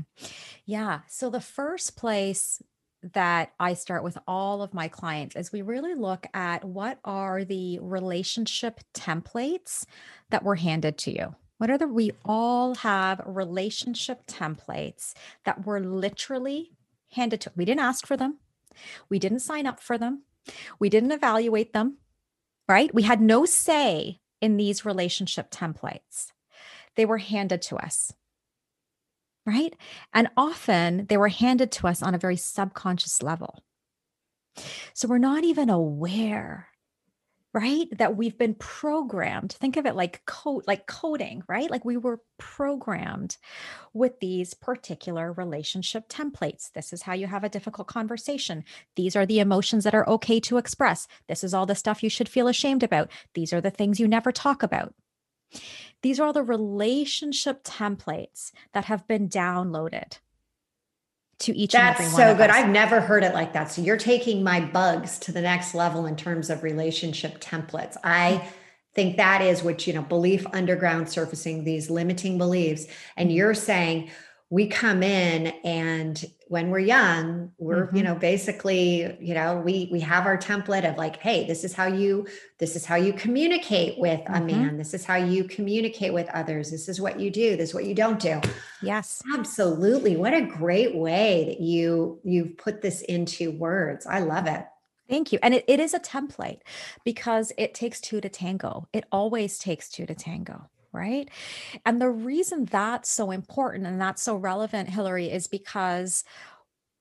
[0.66, 1.02] yeah.
[1.08, 2.62] So the first place
[3.14, 7.44] that I start with all of my clients is we really look at what are
[7.44, 9.86] the relationship templates
[10.30, 11.36] that were handed to you.
[11.58, 15.14] What are the, we all have relationship templates
[15.46, 16.72] that were literally
[17.12, 18.40] handed to we didn't ask for them.
[19.08, 20.24] We didn't sign up for them.
[20.80, 21.98] We didn't evaluate them
[22.68, 22.94] right?
[22.94, 26.32] We had no say in these relationship templates.
[26.96, 28.14] They were handed to us
[29.46, 29.76] right?
[30.14, 33.64] And often they were handed to us on a very subconscious level.
[34.94, 36.70] So we're not even aware
[37.54, 39.54] right that we've been programmed.
[39.54, 41.72] Think of it like code like coding right?
[41.72, 43.38] Like we were programmed
[43.94, 46.72] with these particular relationship templates.
[46.74, 48.66] This is how you have a difficult conversation.
[48.96, 51.08] These are the emotions that are okay to express.
[51.28, 53.10] This is all the stuff you should feel ashamed about.
[53.34, 54.94] These are the things you never talk about
[56.02, 60.20] these are all the relationship templates that have been downloaded
[61.40, 61.72] to each.
[61.72, 62.50] That's so good.
[62.50, 62.56] Us.
[62.56, 63.72] I've never heard it like that.
[63.72, 67.98] So you're taking my bugs to the next level in terms of relationship templates.
[68.04, 68.48] I mm-hmm.
[68.94, 72.86] think that is what, you know, belief underground surfacing, these limiting beliefs.
[73.18, 74.12] And you're saying,
[74.50, 77.98] we come in and when we're young we're mm-hmm.
[77.98, 81.74] you know basically you know we we have our template of like hey this is
[81.74, 82.26] how you
[82.58, 84.36] this is how you communicate with mm-hmm.
[84.36, 84.78] a man.
[84.78, 86.72] This is how you communicate with others.
[86.72, 87.58] This is what you do.
[87.58, 88.40] This is what you don't do.
[88.82, 89.22] Yes.
[89.34, 90.16] Absolutely.
[90.16, 94.06] What a great way that you you've put this into words.
[94.06, 94.66] I love it.
[95.10, 95.40] Thank you.
[95.44, 96.62] And it, it is a template
[97.04, 98.88] because it takes two to tango.
[98.94, 101.30] It always takes two to tango right?
[101.86, 106.24] And the reason that's so important and that's so relevant, Hilary, is because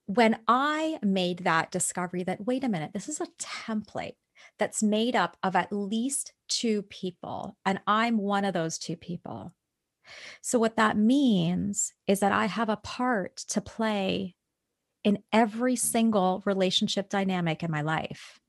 [0.07, 4.17] when I made that discovery that, wait a minute, this is a template
[4.59, 9.55] that's made up of at least two people, and I'm one of those two people.
[10.43, 14.35] So, what that means is that I have a part to play
[15.03, 18.41] in every single relationship dynamic in my life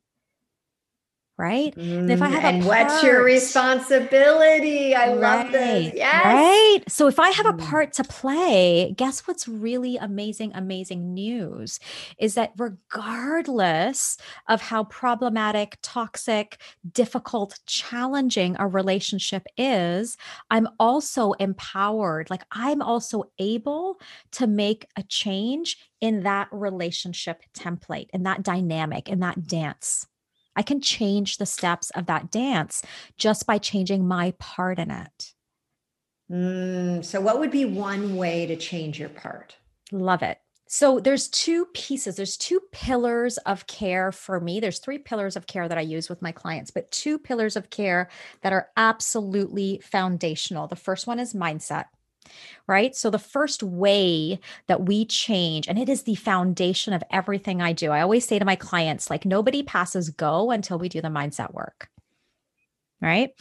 [1.37, 1.75] right?
[1.75, 4.95] Mm, and if I mm, have and a part, what's your responsibility?
[4.95, 5.93] I right, love this.
[5.93, 6.25] Yes.
[6.25, 6.79] Right.
[6.87, 7.59] So if I have a mm.
[7.59, 11.79] part to play, guess what's really amazing, amazing news
[12.17, 14.17] is that regardless
[14.47, 16.57] of how problematic, toxic,
[16.91, 20.17] difficult, challenging a relationship is,
[20.49, 22.29] I'm also empowered.
[22.29, 23.99] Like I'm also able
[24.31, 30.07] to make a change in that relationship template, in that dynamic, in that dance.
[30.55, 32.81] I can change the steps of that dance
[33.17, 35.33] just by changing my part in it.
[36.31, 39.55] Mm, so, what would be one way to change your part?
[39.91, 40.39] Love it.
[40.67, 42.15] So there's two pieces.
[42.15, 44.59] There's two pillars of care for me.
[44.59, 47.69] There's three pillars of care that I use with my clients, but two pillars of
[47.69, 48.09] care
[48.41, 50.67] that are absolutely foundational.
[50.67, 51.85] The first one is mindset
[52.67, 52.95] right?
[52.95, 57.73] So, the first way that we change, and it is the foundation of everything I
[57.73, 61.09] do, I always say to my clients, like, nobody passes go until we do the
[61.09, 61.89] mindset work.
[63.01, 63.31] Right.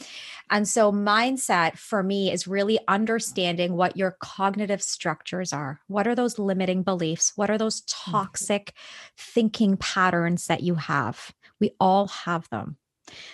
[0.51, 5.79] And so, mindset for me is really understanding what your cognitive structures are.
[5.87, 7.31] What are those limiting beliefs?
[7.35, 8.11] What are those mm-hmm.
[8.11, 8.73] toxic
[9.17, 11.33] thinking patterns that you have?
[11.59, 12.77] We all have them.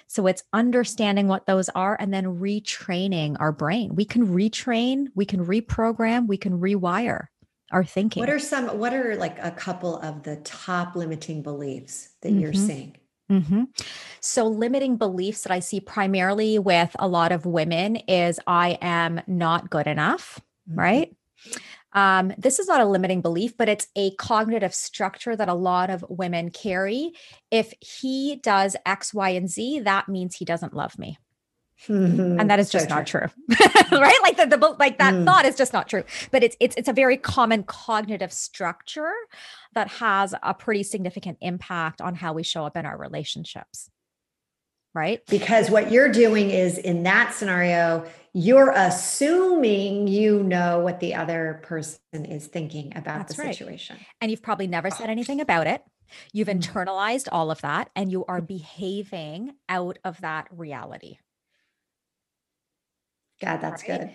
[0.07, 3.95] So it's understanding what those are and then retraining our brain.
[3.95, 7.27] We can retrain, we can reprogram, we can rewire
[7.71, 8.21] our thinking.
[8.21, 12.39] What are some, what are like a couple of the top limiting beliefs that mm-hmm.
[12.39, 12.97] you're seeing?
[13.31, 13.63] Mm-hmm.
[14.19, 19.21] So, limiting beliefs that I see primarily with a lot of women is I am
[19.25, 20.79] not good enough, mm-hmm.
[20.79, 21.15] right?
[21.93, 25.89] Um, this is not a limiting belief, but it's a cognitive structure that a lot
[25.89, 27.13] of women carry.
[27.49, 31.17] If he does X, Y, and Z, that means he doesn't love me.
[31.87, 33.67] and that is just so not true, true.
[33.97, 35.25] right like the, the like that mm.
[35.25, 39.11] thought is just not true but it's it's it's a very common cognitive structure
[39.73, 43.89] that has a pretty significant impact on how we show up in our relationships
[44.93, 51.15] right because what you're doing is in that scenario you're assuming you know what the
[51.15, 53.55] other person is thinking about That's the right.
[53.55, 53.97] situation.
[54.21, 55.83] And you've probably never said anything about it.
[56.31, 56.61] You've mm.
[56.61, 61.17] internalized all of that and you are behaving out of that reality.
[63.41, 63.99] God, that's right?
[64.01, 64.11] good.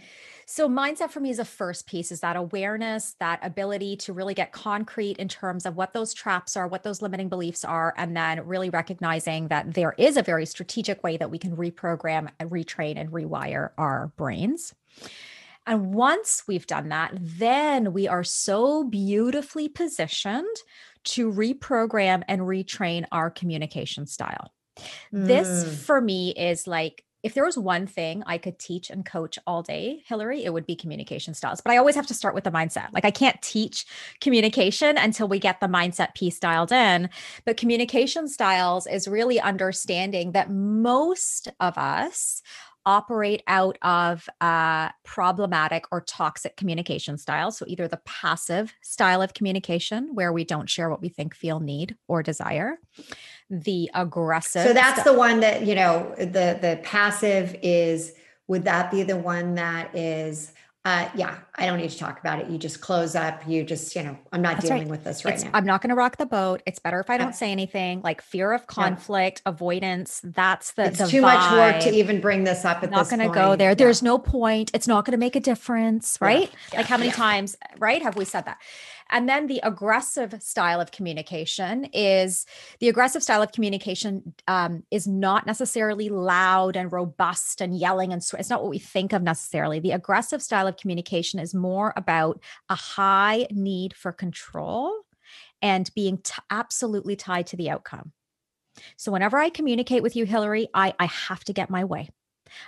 [0.48, 4.32] So mindset for me is a first piece is that awareness, that ability to really
[4.32, 8.16] get concrete in terms of what those traps are, what those limiting beliefs are, and
[8.16, 12.50] then really recognizing that there is a very strategic way that we can reprogram and
[12.50, 14.72] retrain and rewire our brains.
[15.66, 20.46] And once we've done that, then we are so beautifully positioned
[21.06, 24.52] to reprogram and retrain our communication style.
[25.12, 25.26] Mm.
[25.26, 29.36] This for me is like if there was one thing I could teach and coach
[29.48, 31.60] all day, Hilary, it would be communication styles.
[31.60, 32.92] But I always have to start with the mindset.
[32.92, 33.84] Like I can't teach
[34.20, 37.10] communication until we get the mindset piece dialed in.
[37.44, 42.42] But communication styles is really understanding that most of us
[42.84, 47.58] operate out of uh, problematic or toxic communication styles.
[47.58, 51.58] So, either the passive style of communication, where we don't share what we think, feel,
[51.58, 52.78] need, or desire,
[53.50, 54.66] the aggressive.
[54.66, 58.12] So, that's st- the one that, you know, the, the passive is,
[58.48, 60.52] would that be the one that is
[60.86, 62.48] uh, yeah, I don't need to talk about it.
[62.48, 63.42] You just close up.
[63.44, 64.90] You just, you know, I'm not That's dealing right.
[64.90, 65.50] with this right it's, now.
[65.52, 66.62] I'm not going to rock the boat.
[66.64, 68.02] It's better if I don't say anything.
[68.02, 69.50] Like fear of conflict, yeah.
[69.50, 70.20] avoidance.
[70.22, 70.84] That's the.
[70.84, 71.22] It's the too vibe.
[71.22, 72.84] much work to even bring this up.
[72.84, 73.70] At not going to go there.
[73.70, 73.74] Yeah.
[73.74, 74.70] There's no point.
[74.74, 76.52] It's not going to make a difference, right?
[76.70, 76.78] Yeah.
[76.78, 78.00] Like how many times, right?
[78.00, 78.58] Have we said that?
[79.10, 82.44] And then the aggressive style of communication is
[82.80, 88.22] the aggressive style of communication um, is not necessarily loud and robust and yelling and
[88.38, 89.78] it's not what we think of necessarily.
[89.78, 94.92] The aggressive style of communication is more about a high need for control
[95.62, 98.12] and being t- absolutely tied to the outcome.
[98.96, 102.10] So whenever I communicate with you, Hilary, I, I have to get my way.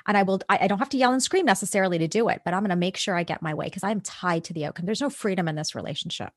[0.06, 2.42] And I will, I, I don't have to yell and scream necessarily to do it,
[2.44, 4.66] but I'm going to make sure I get my way because I'm tied to the
[4.66, 4.86] outcome.
[4.86, 6.32] There's no freedom in this relationship.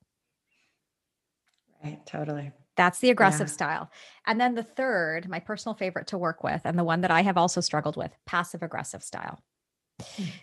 [1.83, 2.05] Right.
[2.05, 2.51] Totally.
[2.77, 3.53] That's the aggressive yeah.
[3.53, 3.91] style.
[4.25, 7.21] And then the third, my personal favorite to work with, and the one that I
[7.21, 9.39] have also struggled with, passive aggressive style.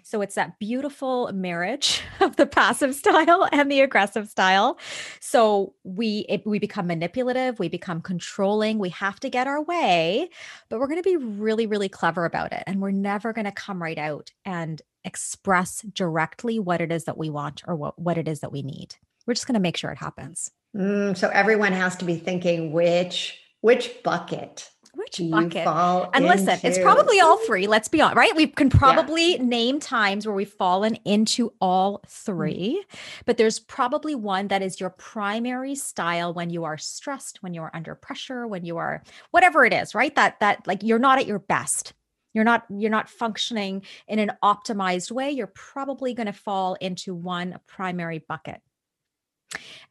[0.03, 4.79] So it's that beautiful marriage of the passive style and the aggressive style.
[5.21, 10.31] So we it, we become manipulative, we become controlling, we have to get our way,
[10.69, 13.53] but we're going to be really really clever about it and we're never going to
[13.53, 18.19] come right out and express directly what it is that we want or what what
[18.19, 18.97] it is that we need.
[19.27, 20.51] We're just going to make sure it happens.
[20.77, 25.65] Mm, so everyone has to be thinking which which bucket which bucket?
[26.13, 26.67] And listen, into?
[26.67, 27.67] it's probably all three.
[27.67, 28.35] Let's be honest, right?
[28.35, 29.43] We can probably yeah.
[29.43, 32.09] name times where we've fallen into all mm.
[32.09, 32.85] three,
[33.25, 37.63] but there's probably one that is your primary style when you are stressed, when you
[37.63, 40.15] are under pressure, when you are whatever it is, right?
[40.17, 41.95] That that like you're not at your best.
[42.35, 45.31] You're not you're not functioning in an optimized way.
[45.31, 48.61] You're probably going to fall into one primary bucket.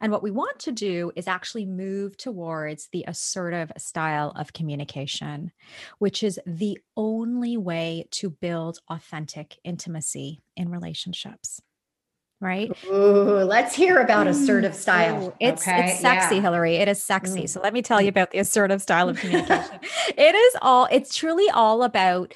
[0.00, 5.52] And what we want to do is actually move towards the assertive style of communication,
[5.98, 11.60] which is the only way to build authentic intimacy in relationships.
[12.40, 12.70] Right?
[12.86, 15.34] Ooh, let's hear about assertive style.
[15.40, 15.88] It's okay?
[15.90, 16.42] it's sexy, yeah.
[16.42, 16.76] Hilary.
[16.76, 17.42] It is sexy.
[17.42, 17.48] Mm.
[17.48, 19.80] So let me tell you about the assertive style of communication.
[20.16, 22.34] it is all, it's truly all about,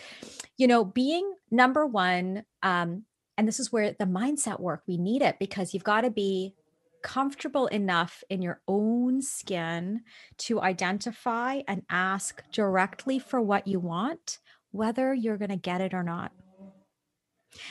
[0.57, 2.43] you know, being number one.
[2.65, 3.05] Um,
[3.39, 6.57] and this is where the mindset work, we need it because you've got to be
[7.03, 10.03] comfortable enough in your own skin
[10.39, 14.39] to identify and ask directly for what you want,
[14.71, 16.33] whether you're going to get it or not.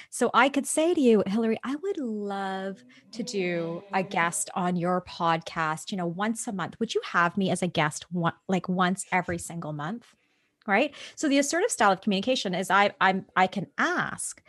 [0.09, 4.75] So I could say to you, Hilary, I would love to do a guest on
[4.75, 6.79] your podcast, you know, once a month.
[6.79, 10.05] Would you have me as a guest one, like once every single month?
[10.67, 10.93] Right?
[11.15, 14.43] So the assertive style of communication is I I'm I can ask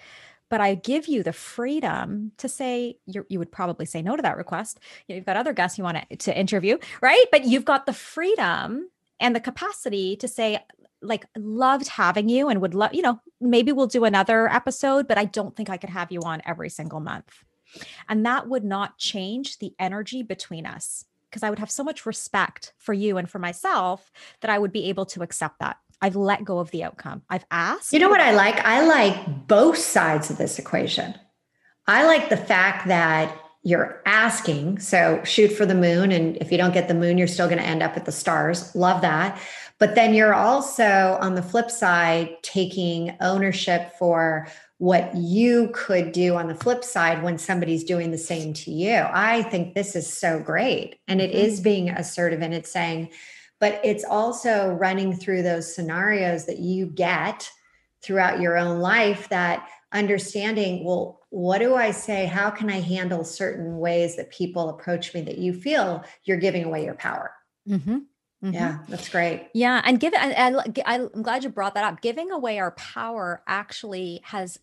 [0.52, 4.36] but I give you the freedom to say you would probably say no to that
[4.36, 4.80] request.
[5.08, 7.24] You have got other guests you want to, to interview, right?
[7.30, 10.58] But you've got the freedom and the capacity to say,
[11.00, 15.16] like, loved having you and would love, you know, maybe we'll do another episode, but
[15.16, 17.32] I don't think I could have you on every single month.
[18.10, 22.04] And that would not change the energy between us because I would have so much
[22.04, 24.12] respect for you and for myself
[24.42, 25.78] that I would be able to accept that.
[26.02, 27.22] I've let go of the outcome.
[27.30, 27.92] I've asked.
[27.92, 28.58] You know what I like?
[28.64, 31.14] I like both sides of this equation.
[31.86, 36.10] I like the fact that you're asking, so shoot for the moon.
[36.10, 38.12] And if you don't get the moon, you're still going to end up at the
[38.12, 38.74] stars.
[38.74, 39.40] Love that.
[39.78, 46.34] But then you're also on the flip side taking ownership for what you could do
[46.34, 49.06] on the flip side when somebody's doing the same to you.
[49.12, 50.98] I think this is so great.
[51.06, 51.62] And it is mm-hmm.
[51.62, 53.10] being assertive and it's saying,
[53.62, 57.48] but it's also running through those scenarios that you get
[58.02, 62.26] throughout your own life that understanding, well, what do I say?
[62.26, 66.64] How can I handle certain ways that people approach me that you feel you're giving
[66.64, 67.30] away your power?
[67.68, 67.98] Mm-hmm.
[68.44, 68.52] Mm-hmm.
[68.52, 69.48] Yeah, that's great.
[69.54, 70.18] Yeah, and give it.
[70.84, 72.00] I'm glad you brought that up.
[72.00, 74.58] Giving away our power actually has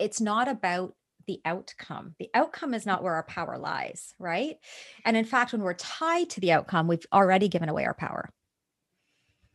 [0.00, 2.14] it's not about the outcome.
[2.18, 4.56] The outcome is not where our power lies, right?
[5.04, 8.30] And in fact, when we're tied to the outcome, we've already given away our power.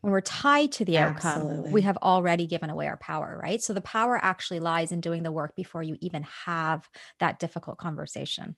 [0.01, 1.57] When we're tied to the Absolutely.
[1.57, 3.61] outcome, we have already given away our power, right?
[3.61, 6.87] So the power actually lies in doing the work before you even have
[7.19, 8.55] that difficult conversation.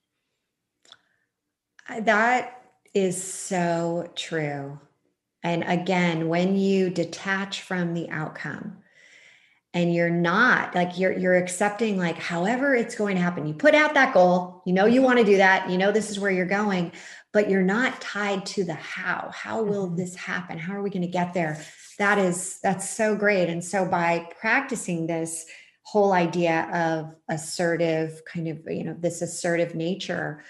[2.00, 2.62] That
[2.94, 4.78] is so true.
[5.42, 8.78] And again, when you detach from the outcome,
[9.74, 13.46] and you're not like you're you're accepting like however it's going to happen.
[13.46, 16.10] You put out that goal you know you want to do that you know this
[16.10, 16.92] is where you're going
[17.32, 19.30] but you're not tied to the how.
[19.32, 19.96] How will mm-hmm.
[19.96, 20.58] this happen?
[20.58, 21.64] How are we going to get there?
[21.98, 23.48] That is that's so great.
[23.48, 25.46] And so by practicing this
[25.84, 30.42] whole idea of assertive kind of you know this assertive nature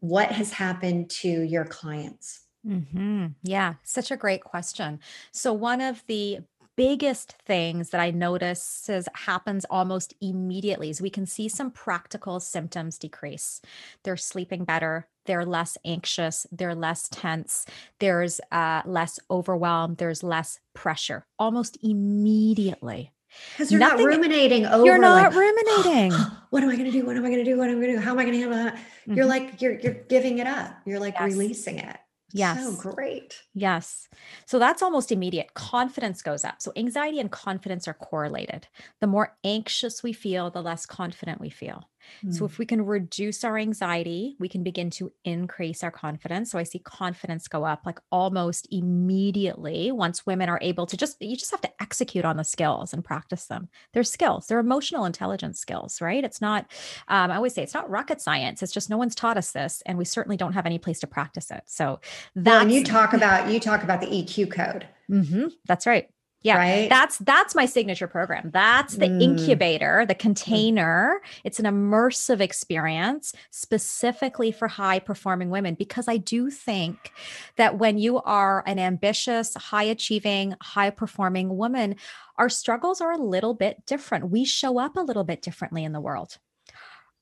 [0.00, 2.42] what has happened to your clients?
[2.66, 3.26] Mm-hmm.
[3.42, 5.00] Yeah, such a great question.
[5.30, 6.40] So, one of the
[6.76, 12.38] biggest things that I notice is happens almost immediately is we can see some practical
[12.38, 13.60] symptoms decrease.
[14.04, 17.66] They're sleeping better, they're less anxious, they're less tense,
[17.98, 23.12] there's uh, less overwhelm, there's less pressure almost immediately.
[23.52, 24.84] Because you're Nothing, not ruminating over.
[24.84, 26.12] You're not like, ruminating.
[26.50, 27.04] what am I going to do?
[27.04, 27.58] What am I going to do?
[27.58, 28.00] What am I going to do?
[28.00, 28.76] How am I going to handle that?
[28.76, 29.14] Mm-hmm.
[29.14, 30.74] You're like you're you're giving it up.
[30.86, 31.32] You're like yes.
[31.32, 31.96] releasing it.
[32.32, 32.64] Yes.
[32.64, 33.42] So great.
[33.54, 34.08] Yes.
[34.46, 35.54] So that's almost immediate.
[35.54, 36.60] Confidence goes up.
[36.62, 38.68] So anxiety and confidence are correlated.
[39.00, 41.88] The more anxious we feel, the less confident we feel.
[42.30, 42.44] So hmm.
[42.46, 46.50] if we can reduce our anxiety, we can begin to increase our confidence.
[46.50, 51.20] So I see confidence go up like almost immediately once women are able to just
[51.20, 53.68] you just have to execute on the skills and practice them.
[53.92, 54.46] They're skills.
[54.46, 56.24] They're emotional intelligence skills, right?
[56.24, 56.70] It's not
[57.08, 58.62] um, I always say it's not rocket science.
[58.62, 61.06] It's just no one's taught us this and we certainly don't have any place to
[61.06, 61.62] practice it.
[61.66, 62.00] So
[62.34, 64.86] that well, you talk about you talk about the EQ code.
[65.10, 65.46] Mm-hmm.
[65.66, 66.08] That's right.
[66.46, 66.58] Yeah.
[66.58, 66.88] Right?
[66.88, 68.50] That's that's my signature program.
[68.52, 69.20] That's the mm.
[69.20, 70.18] incubator, the mm.
[70.20, 71.20] container.
[71.42, 77.10] It's an immersive experience specifically for high performing women because I do think
[77.56, 81.96] that when you are an ambitious, high achieving, high performing woman,
[82.36, 84.30] our struggles are a little bit different.
[84.30, 86.38] We show up a little bit differently in the world.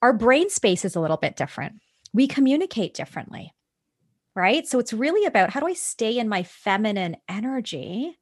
[0.03, 1.81] Our brain space is a little bit different.
[2.13, 3.55] We communicate differently.
[4.37, 4.67] Right?
[4.67, 8.19] So it's really about how do I stay in my feminine energy?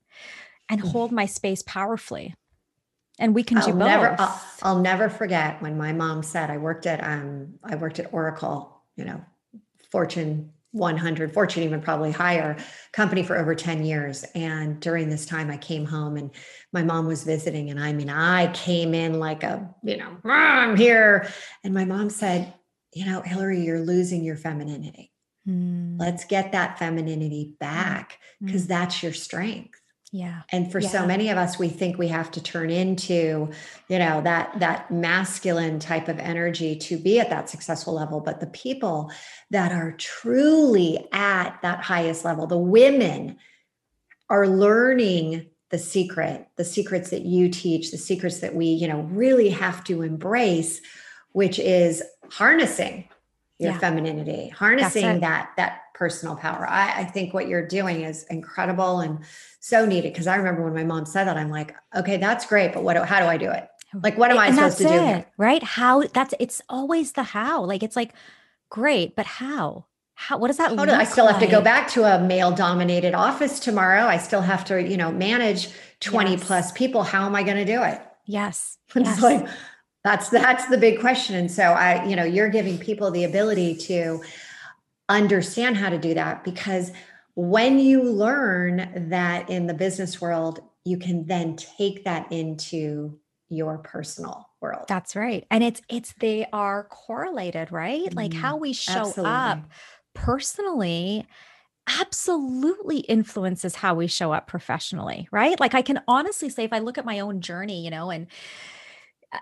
[0.68, 0.90] And mm.
[0.90, 2.34] hold my space powerfully.
[3.18, 3.86] And we can I'll do both.
[3.86, 7.98] Never, I'll, I'll never forget when my mom said, I worked at, um, I worked
[7.98, 9.22] at Oracle, you know,
[9.90, 12.56] Fortune 100, Fortune even probably higher
[12.92, 14.24] company for over 10 years.
[14.34, 16.30] And during this time, I came home and
[16.72, 17.70] my mom was visiting.
[17.70, 21.28] And I mean, I came in like a, you know, I'm here.
[21.62, 22.54] And my mom said,
[22.94, 25.12] you know, Hilary, you're losing your femininity.
[25.46, 25.98] Mm.
[25.98, 28.68] Let's get that femininity back because mm.
[28.68, 29.81] that's your strength.
[30.14, 30.42] Yeah.
[30.50, 30.88] And for yeah.
[30.88, 33.50] so many of us we think we have to turn into,
[33.88, 38.38] you know, that that masculine type of energy to be at that successful level, but
[38.38, 39.10] the people
[39.50, 43.38] that are truly at that highest level, the women
[44.28, 49.00] are learning the secret, the secrets that you teach, the secrets that we, you know,
[49.00, 50.82] really have to embrace,
[51.30, 53.08] which is harnessing
[53.58, 53.78] your yeah.
[53.78, 56.66] femininity, harnessing that that personal power.
[56.68, 59.20] I, I think what you're doing is incredible and
[59.60, 60.12] so needed.
[60.12, 62.96] Because I remember when my mom said that, I'm like, okay, that's great, but what?
[63.06, 63.68] How do I do it?
[63.94, 64.94] Oh, like, what am I and supposed to do?
[64.94, 65.62] It, right?
[65.62, 66.02] How?
[66.02, 67.64] That's it's always the how.
[67.64, 68.12] Like, it's like
[68.70, 69.86] great, but how?
[70.14, 70.38] How?
[70.38, 70.76] What does that?
[70.76, 71.36] Do, I still like?
[71.36, 74.04] have to go back to a male-dominated office tomorrow.
[74.04, 75.68] I still have to, you know, manage
[76.00, 76.44] 20 yes.
[76.44, 77.02] plus people.
[77.02, 78.00] How am I going to do it?
[78.26, 78.78] Yes.
[78.94, 79.22] It's yes.
[79.22, 79.48] like
[80.04, 81.34] that's that's the big question.
[81.36, 84.22] And so I, you know, you're giving people the ability to
[85.16, 86.92] understand how to do that because
[87.34, 93.78] when you learn that in the business world, you can then take that into your
[93.78, 94.84] personal world.
[94.88, 95.46] That's right.
[95.50, 98.10] And it's it's they are correlated, right?
[98.10, 99.30] Mm, like how we show absolutely.
[99.30, 99.70] up
[100.14, 101.26] personally
[102.00, 105.58] absolutely influences how we show up professionally, right?
[105.58, 108.28] Like I can honestly say if I look at my own journey, you know, and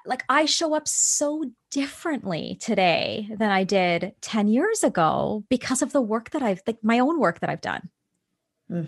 [0.07, 5.93] like I show up so differently today than I did 10 years ago because of
[5.93, 7.89] the work that I've like my own work that I've done.
[8.71, 8.87] Mm.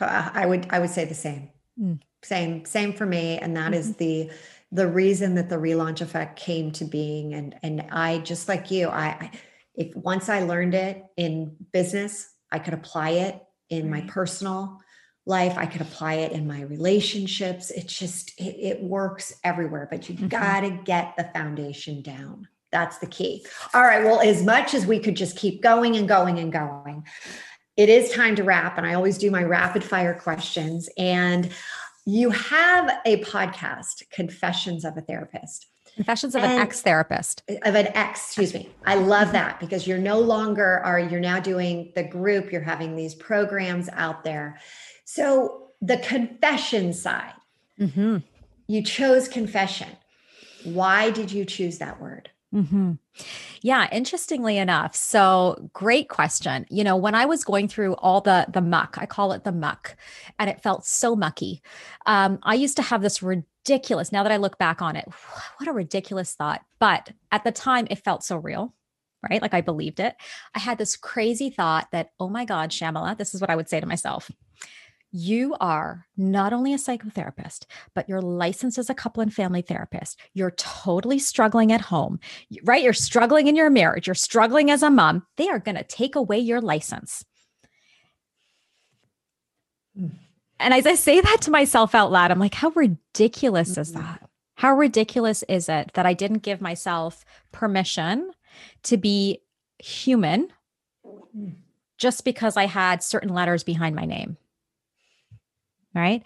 [0.00, 1.50] I would I would say the same.
[1.80, 2.00] Mm.
[2.22, 3.74] Same same for me and that mm-hmm.
[3.74, 4.30] is the
[4.72, 8.88] the reason that the relaunch effect came to being and and I just like you
[8.88, 9.30] I, I
[9.74, 13.40] if once I learned it in business I could apply it
[13.70, 14.04] in right.
[14.04, 14.80] my personal
[15.28, 15.56] life.
[15.56, 17.70] I could apply it in my relationships.
[17.70, 20.28] It just, it, it works everywhere, but you mm-hmm.
[20.28, 22.48] got to get the foundation down.
[22.72, 23.46] That's the key.
[23.72, 24.04] All right.
[24.04, 27.04] Well, as much as we could just keep going and going and going,
[27.76, 28.76] it is time to wrap.
[28.76, 30.88] And I always do my rapid fire questions.
[30.98, 31.50] And
[32.04, 35.66] you have a podcast, Confessions of a Therapist.
[35.94, 37.42] Confessions of and an ex therapist.
[37.48, 38.70] Of an ex, excuse me.
[38.86, 42.94] I love that because you're no longer are you're now doing the group, you're having
[42.94, 44.60] these programs out there.
[45.10, 47.32] So the confession side,
[47.80, 48.18] mm-hmm.
[48.66, 49.88] you chose confession.
[50.64, 52.28] Why did you choose that word?
[52.54, 52.92] Mm-hmm.
[53.62, 54.94] Yeah, interestingly enough.
[54.94, 56.66] So, great question.
[56.68, 59.52] You know, when I was going through all the the muck, I call it the
[59.52, 59.96] muck,
[60.38, 61.62] and it felt so mucky.
[62.04, 64.12] Um, I used to have this ridiculous.
[64.12, 65.08] Now that I look back on it,
[65.56, 66.60] what a ridiculous thought.
[66.78, 68.74] But at the time, it felt so real,
[69.28, 69.40] right?
[69.40, 70.16] Like I believed it.
[70.54, 73.70] I had this crazy thought that, oh my God, Shyamala, this is what I would
[73.70, 74.30] say to myself.
[75.20, 80.20] You are not only a psychotherapist, but you're licensed as a couple and family therapist.
[80.32, 82.20] You're totally struggling at home,
[82.62, 82.84] right?
[82.84, 84.06] You're struggling in your marriage.
[84.06, 85.26] You're struggling as a mom.
[85.36, 87.24] They are going to take away your license.
[89.98, 90.12] Mm.
[90.60, 93.80] And as I say that to myself out loud, I'm like, how ridiculous mm-hmm.
[93.80, 94.30] is that?
[94.54, 98.30] How ridiculous is it that I didn't give myself permission
[98.84, 99.42] to be
[99.80, 100.52] human
[101.04, 101.56] mm.
[101.96, 104.36] just because I had certain letters behind my name?
[105.98, 106.24] Right.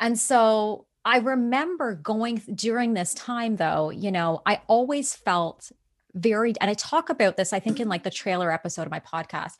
[0.00, 5.70] And so I remember going during this time, though, you know, I always felt
[6.14, 9.00] very, and I talk about this, I think, in like the trailer episode of my
[9.00, 9.52] podcast.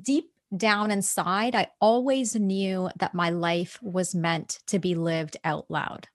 [0.00, 5.70] Deep down inside, I always knew that my life was meant to be lived out
[5.70, 6.08] loud.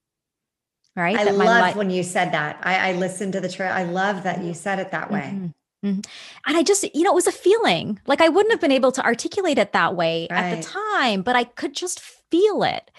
[0.95, 1.17] Right.
[1.17, 2.59] I love li- when you said that.
[2.61, 3.71] I, I listened to the trail.
[3.71, 5.31] I love that you said it that way.
[5.33, 5.45] Mm-hmm.
[5.85, 5.99] Mm-hmm.
[6.47, 8.91] And I just, you know, it was a feeling like I wouldn't have been able
[8.93, 10.43] to articulate it that way right.
[10.43, 11.99] at the time, but I could just
[12.31, 12.91] feel it.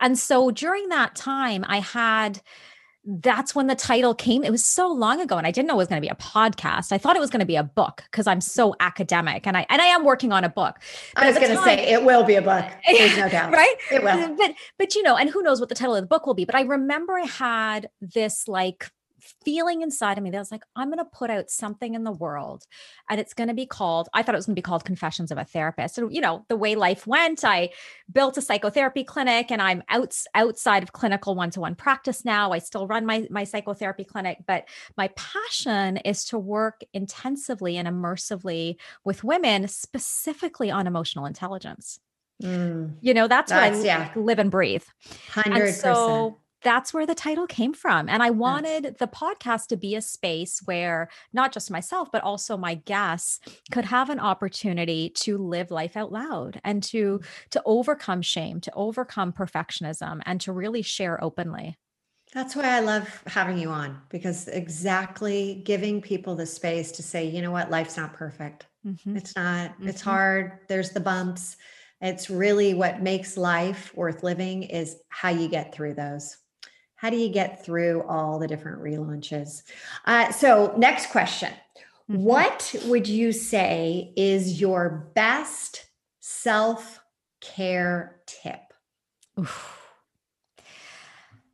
[0.00, 2.40] And so during that time, I had
[3.04, 4.44] that's when the title came.
[4.44, 6.14] It was so long ago, and I didn't know it was going to be a
[6.14, 6.92] podcast.
[6.92, 9.66] I thought it was going to be a book because I'm so academic, and I
[9.70, 10.76] and I am working on a book.
[11.14, 12.64] But I was going to say it will be a book.
[12.86, 13.74] There's no doubt, right?
[13.90, 14.36] It will.
[14.36, 16.44] But but you know, and who knows what the title of the book will be?
[16.44, 18.90] But I remember I had this like
[19.44, 22.12] feeling inside of me that was like, I'm going to put out something in the
[22.12, 22.64] world
[23.08, 25.30] and it's going to be called, I thought it was going to be called Confessions
[25.30, 25.94] of a Therapist.
[25.94, 27.70] So, you know, the way life went, I
[28.10, 32.52] built a psychotherapy clinic and I'm out, outside of clinical one to one practice now.
[32.52, 37.86] I still run my, my psychotherapy clinic, but my passion is to work intensively and
[37.86, 42.00] immersively with women, specifically on emotional intelligence.
[42.42, 44.10] Mm, you know, that's, that's what I yeah.
[44.16, 44.84] live and breathe.
[45.32, 45.60] 100%.
[45.60, 48.08] And so that's where the title came from.
[48.08, 52.56] And I wanted the podcast to be a space where not just myself, but also
[52.56, 53.40] my guests
[53.70, 57.26] could have an opportunity to live life out loud and to mm.
[57.50, 61.78] to overcome shame, to overcome perfectionism, and to really share openly.
[62.32, 67.26] That's why I love having you on because exactly giving people the space to say,
[67.26, 68.66] you know what, life's not perfect.
[68.86, 69.16] Mm-hmm.
[69.16, 69.88] It's not, mm-hmm.
[69.88, 70.58] it's hard.
[70.68, 71.56] There's the bumps.
[72.00, 76.36] It's really what makes life worth living is how you get through those
[77.00, 79.62] how do you get through all the different relaunches?
[80.04, 81.50] Uh, so, next question
[82.10, 82.22] mm-hmm.
[82.22, 85.86] What would you say is your best
[86.20, 87.00] self
[87.40, 88.60] care tip?
[89.38, 89.78] Oof.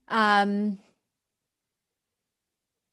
[0.09, 0.79] Um,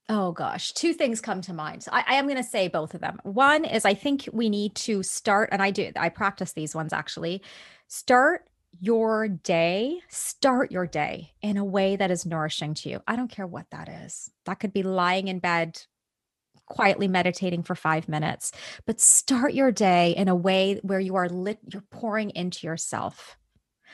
[0.09, 1.81] Oh gosh, two things come to mind.
[1.81, 3.19] So I, I am going to say both of them.
[3.23, 6.91] One is I think we need to start, and I do, I practice these ones
[6.91, 7.41] actually.
[7.87, 8.45] Start
[8.79, 13.01] your day, start your day in a way that is nourishing to you.
[13.07, 14.31] I don't care what that is.
[14.45, 15.81] That could be lying in bed,
[16.65, 18.51] quietly meditating for five minutes,
[18.85, 23.37] but start your day in a way where you are lit, you're pouring into yourself.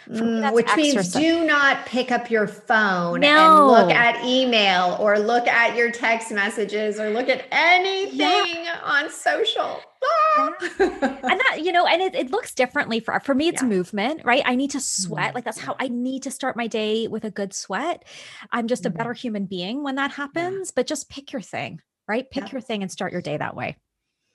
[0.07, 1.13] Mm, which exercise.
[1.13, 3.27] means do not pick up your phone no.
[3.27, 8.79] and look at email or look at your text messages or look at anything yeah.
[8.81, 9.81] on social.
[10.79, 13.47] and that you know, and it, it looks differently for for me.
[13.49, 13.67] It's Yeah.
[13.67, 14.41] movement, right?
[14.45, 15.31] I need to sweat.
[15.31, 15.35] Mhm.
[15.35, 18.03] Like that's how I need to start my day with a good sweat.
[18.51, 18.97] I'm just a Mhm.
[18.97, 20.71] better human being when that happens.
[20.71, 22.29] But just pick your thing, right?
[22.29, 22.51] Pick Yep.
[22.53, 23.77] your thing and start your day that way.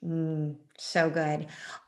[0.04, 1.46] Mm, so good.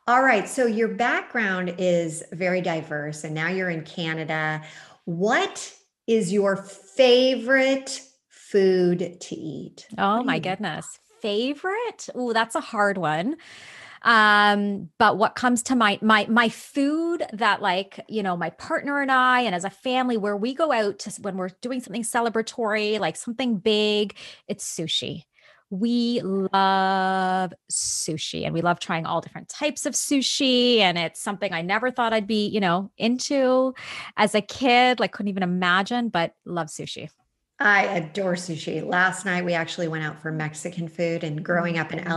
[0.08, 0.48] All right.
[0.48, 4.62] So your background is very diverse, and now you're in Canada.
[5.04, 5.74] What
[6.06, 9.86] is your favorite food to eat?
[9.98, 10.98] Oh my goodness.
[11.26, 12.08] Favorite?
[12.14, 13.34] Oh, that's a hard one.
[14.02, 19.00] Um, but what comes to mind, my my food that like, you know, my partner
[19.00, 22.04] and I and as a family where we go out to when we're doing something
[22.04, 24.16] celebratory, like something big,
[24.46, 25.24] it's sushi.
[25.70, 30.78] We love sushi and we love trying all different types of sushi.
[30.78, 33.74] And it's something I never thought I'd be, you know, into
[34.16, 37.08] as a kid, like couldn't even imagine, but love sushi.
[37.58, 38.84] I adore sushi.
[38.86, 42.08] Last night we actually went out for Mexican food, and growing up in Mm.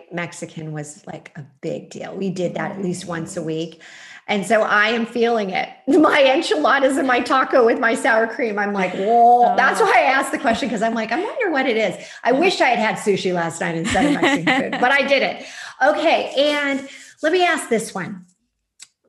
[0.00, 2.16] LA, Mexican was like a big deal.
[2.16, 3.80] We did that at least once a week.
[4.26, 5.68] And so I am feeling it.
[5.88, 8.58] My enchiladas and my taco with my sour cream.
[8.58, 9.54] I'm like, whoa.
[9.56, 9.84] That's Oh.
[9.84, 12.06] why I asked the question because I'm like, I wonder what it is.
[12.24, 15.22] I wish I had had sushi last night instead of Mexican food, but I did
[15.22, 15.46] it.
[15.82, 16.34] Okay.
[16.36, 16.86] And
[17.22, 18.26] let me ask this one.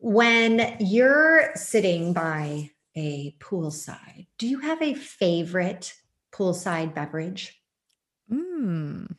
[0.02, 2.70] When you're sitting by
[3.00, 5.96] a poolside, do you have a favorite
[6.32, 7.64] poolside beverage?
[8.32, 9.16] Mm.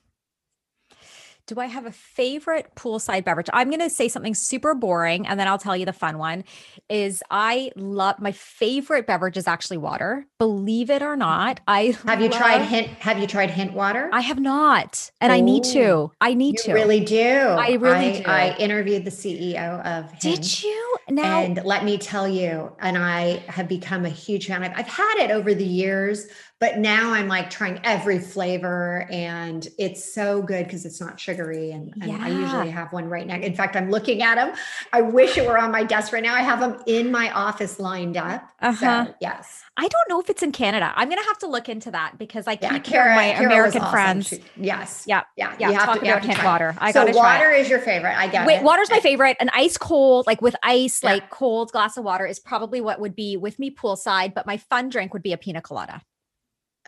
[1.51, 3.48] Do I have a favorite poolside beverage?
[3.53, 6.44] I'm going to say something super boring and then I'll tell you the fun one.
[6.88, 10.28] Is I love my favorite beverage is actually water.
[10.38, 11.18] Believe it or mm-hmm.
[11.18, 12.86] not, I Have you tried hint?
[13.01, 14.09] Have you tried hint water?
[14.12, 15.90] I have not, and I need to.
[15.90, 16.72] Oh, I need you to.
[16.72, 17.18] really do.
[17.18, 18.30] I really do.
[18.30, 20.20] I interviewed the CEO of Hint.
[20.20, 21.40] Did you now?
[21.40, 24.62] And let me tell you, and I have become a huge fan.
[24.62, 26.28] I've, I've had it over the years,
[26.61, 31.71] but now I'm like trying every flavor, and it's so good because it's not sugary.
[31.73, 33.37] And, and I usually have one right now.
[33.37, 34.55] In fact, I'm looking at them.
[34.93, 36.35] I wish it were on my desk right now.
[36.35, 38.47] I have them in my office lined up.
[38.61, 39.07] Uh-huh.
[39.07, 40.93] So yes, I don't know if it's in Canada.
[40.95, 42.79] I'm going to have to look into that because I yeah.
[42.79, 43.91] keep my American awesome.
[43.93, 44.29] friends.
[44.29, 45.23] She- yes, Yeah.
[45.37, 46.77] yeah, Yeah, You have talk to, about try water.
[46.79, 47.37] I so got to try.
[47.37, 47.39] it.
[47.39, 48.19] water is your favorite.
[48.19, 48.63] I get Wait, it.
[48.63, 49.39] water's my favorite.
[49.41, 51.13] An ice cold, like with ice, Yeah.
[51.13, 54.35] like cold glass of water is probably what would be with me poolside.
[54.35, 56.03] But my fun drink would be a pina colada.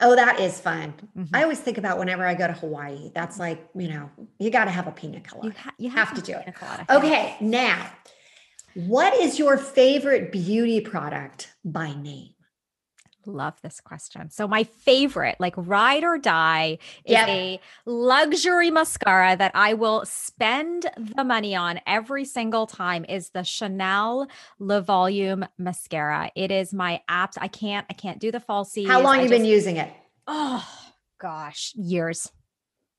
[0.01, 0.95] Oh, that is fun.
[1.17, 1.29] Mhm.
[1.35, 3.11] I always think about whenever I go to Hawaii.
[3.15, 5.49] That's like, you know, you got to have a pina colada.
[5.49, 6.45] You, ha- you have to do it.
[6.47, 6.87] Pina colada.
[6.89, 6.97] yeah.
[6.97, 7.91] Okay, now,
[8.75, 12.31] what is your favorite beauty product by name?
[13.27, 14.31] Love this question.
[14.31, 17.29] So my favorite, like ride or die, is Yep.
[17.29, 23.43] a luxury mascara that I will spend the money on every single time is the
[23.43, 26.31] Chanel Le Volume mascara.
[26.35, 27.35] It is my apps.
[27.41, 28.87] I can't, I can't do the falsies.
[28.87, 29.93] How long I you been using it?
[30.27, 30.67] Oh
[31.19, 32.31] gosh, years.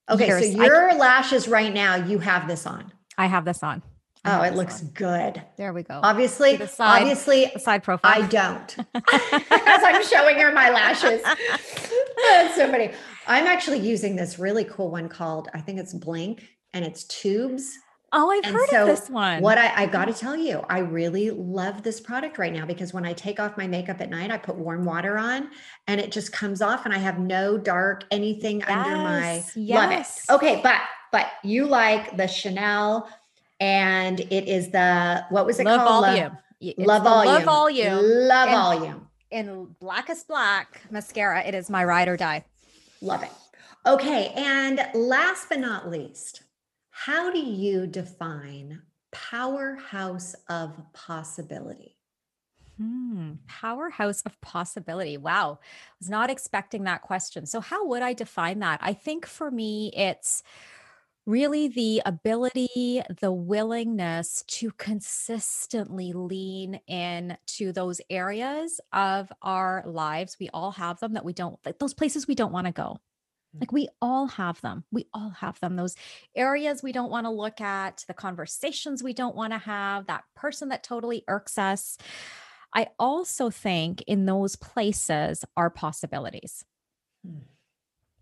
[0.10, 0.54] Okay, years.
[0.54, 2.92] so I your lashes right now, you have this on.
[3.18, 3.82] I have this on.
[4.26, 4.88] Oh, it looks on.
[4.90, 5.42] good.
[5.58, 6.00] There we go.
[6.02, 7.02] Obviously, the side.
[7.02, 8.12] obviously, side profile.
[8.14, 8.78] I don't.
[9.12, 11.22] As I'm showing her my lashes.
[12.30, 12.92] That's so funny.
[13.28, 16.42] I'm actually using this really cool one called, I think it's Blinc,
[16.74, 17.78] and it's tubes.
[18.14, 19.42] oh, I've And heard so of this one.
[19.42, 22.94] What I, I got to tell you, I really love this product right now because
[22.94, 25.50] when I take off my makeup at night, I put warm water on
[25.88, 29.92] and it just comes off and I have no dark anything under my Yes, love
[29.92, 30.34] it.
[30.34, 30.80] Okay, but
[31.12, 33.08] but you like the Chanel
[33.64, 36.06] and it is the what was it Le called?
[36.06, 36.38] Volume.
[36.62, 37.46] Y- it's La the Le volume.
[37.46, 38.00] Volume.
[38.28, 39.08] La And- volume.
[39.32, 41.42] in blackest black mascara.
[41.44, 42.44] It is my ride or die.
[43.02, 43.32] Love it.
[43.86, 46.44] Okay, and last but not least,
[46.92, 51.98] how do you define powerhouse of possibility?
[52.78, 53.34] Hmm.
[53.48, 55.18] Powerhouse of possibility.
[55.18, 55.60] Wow.
[56.00, 57.46] Was not expecting that question.
[57.46, 58.80] So, how would I define that?
[58.82, 60.42] I think for me, it's
[61.26, 70.38] really the ability, the willingness to consistently lean in to those areas of our lives.
[70.40, 73.00] We all have them that we don't, like those places we don't want to go.
[73.56, 73.62] Mm.
[73.62, 74.84] Like we all have them.
[74.92, 75.76] We all have them.
[75.78, 75.96] Those
[76.36, 80.26] areas we don't want to look at, the conversations we don't want to have, that
[80.36, 81.98] person that totally irks us.
[82.76, 86.66] I also think in those places are possibilities.
[87.26, 87.44] Hmm.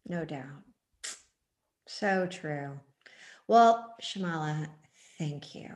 [0.08, 0.64] No doubt.
[1.88, 2.80] So true.
[3.52, 4.68] Well, Shyamala,
[5.18, 5.68] thank you.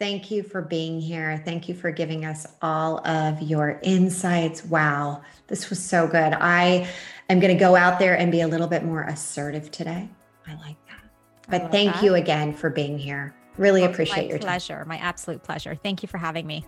[0.00, 1.40] Thank you for being here.
[1.44, 4.64] Thank you for giving us all of your insights.
[4.64, 6.34] Wow, this was so good.
[6.34, 6.88] I
[7.28, 10.08] am going to go out there and be a little bit more assertive today.
[10.44, 11.08] I like that.
[11.48, 12.02] But thank that.
[12.02, 13.32] you again for being here.
[13.58, 14.48] Really Well, appreciate your time.
[14.48, 14.84] pleasure.
[14.84, 15.76] My absolute pleasure.
[15.76, 16.64] Thank you for having me.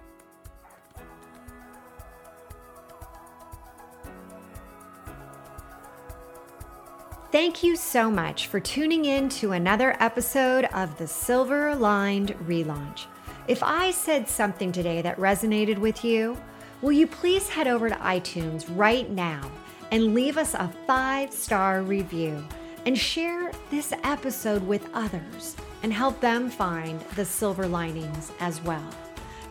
[7.32, 13.06] Thank you so much for tuning in to another episode of the Silver Lined Relaunch.
[13.46, 16.36] If I said something today that resonated with you,
[16.82, 19.48] will you please head over to iTunes right now
[19.92, 22.44] and leave us a five star review
[22.84, 25.54] and share this episode with others
[25.84, 28.90] and help them find the silver linings as well.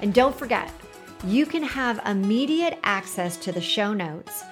[0.02, 0.70] And don't forget,
[1.24, 4.44] you can have immediate access to the show notes,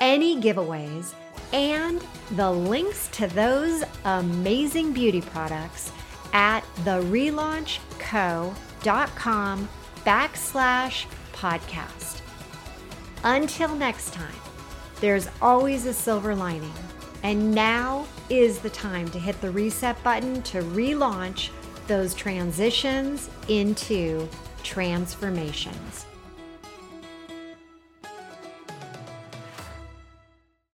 [0.00, 1.14] any giveaways,
[1.54, 5.92] and the links to those amazing beauty products
[6.32, 9.68] at therelaunchco.com
[10.04, 12.22] backslash podcast.
[13.22, 14.34] Until next time,
[15.00, 16.74] there's always a silver lining.
[17.22, 21.50] And now is the time to hit the reset button to relaunch
[21.86, 24.28] those transitions into
[24.64, 26.06] transformations.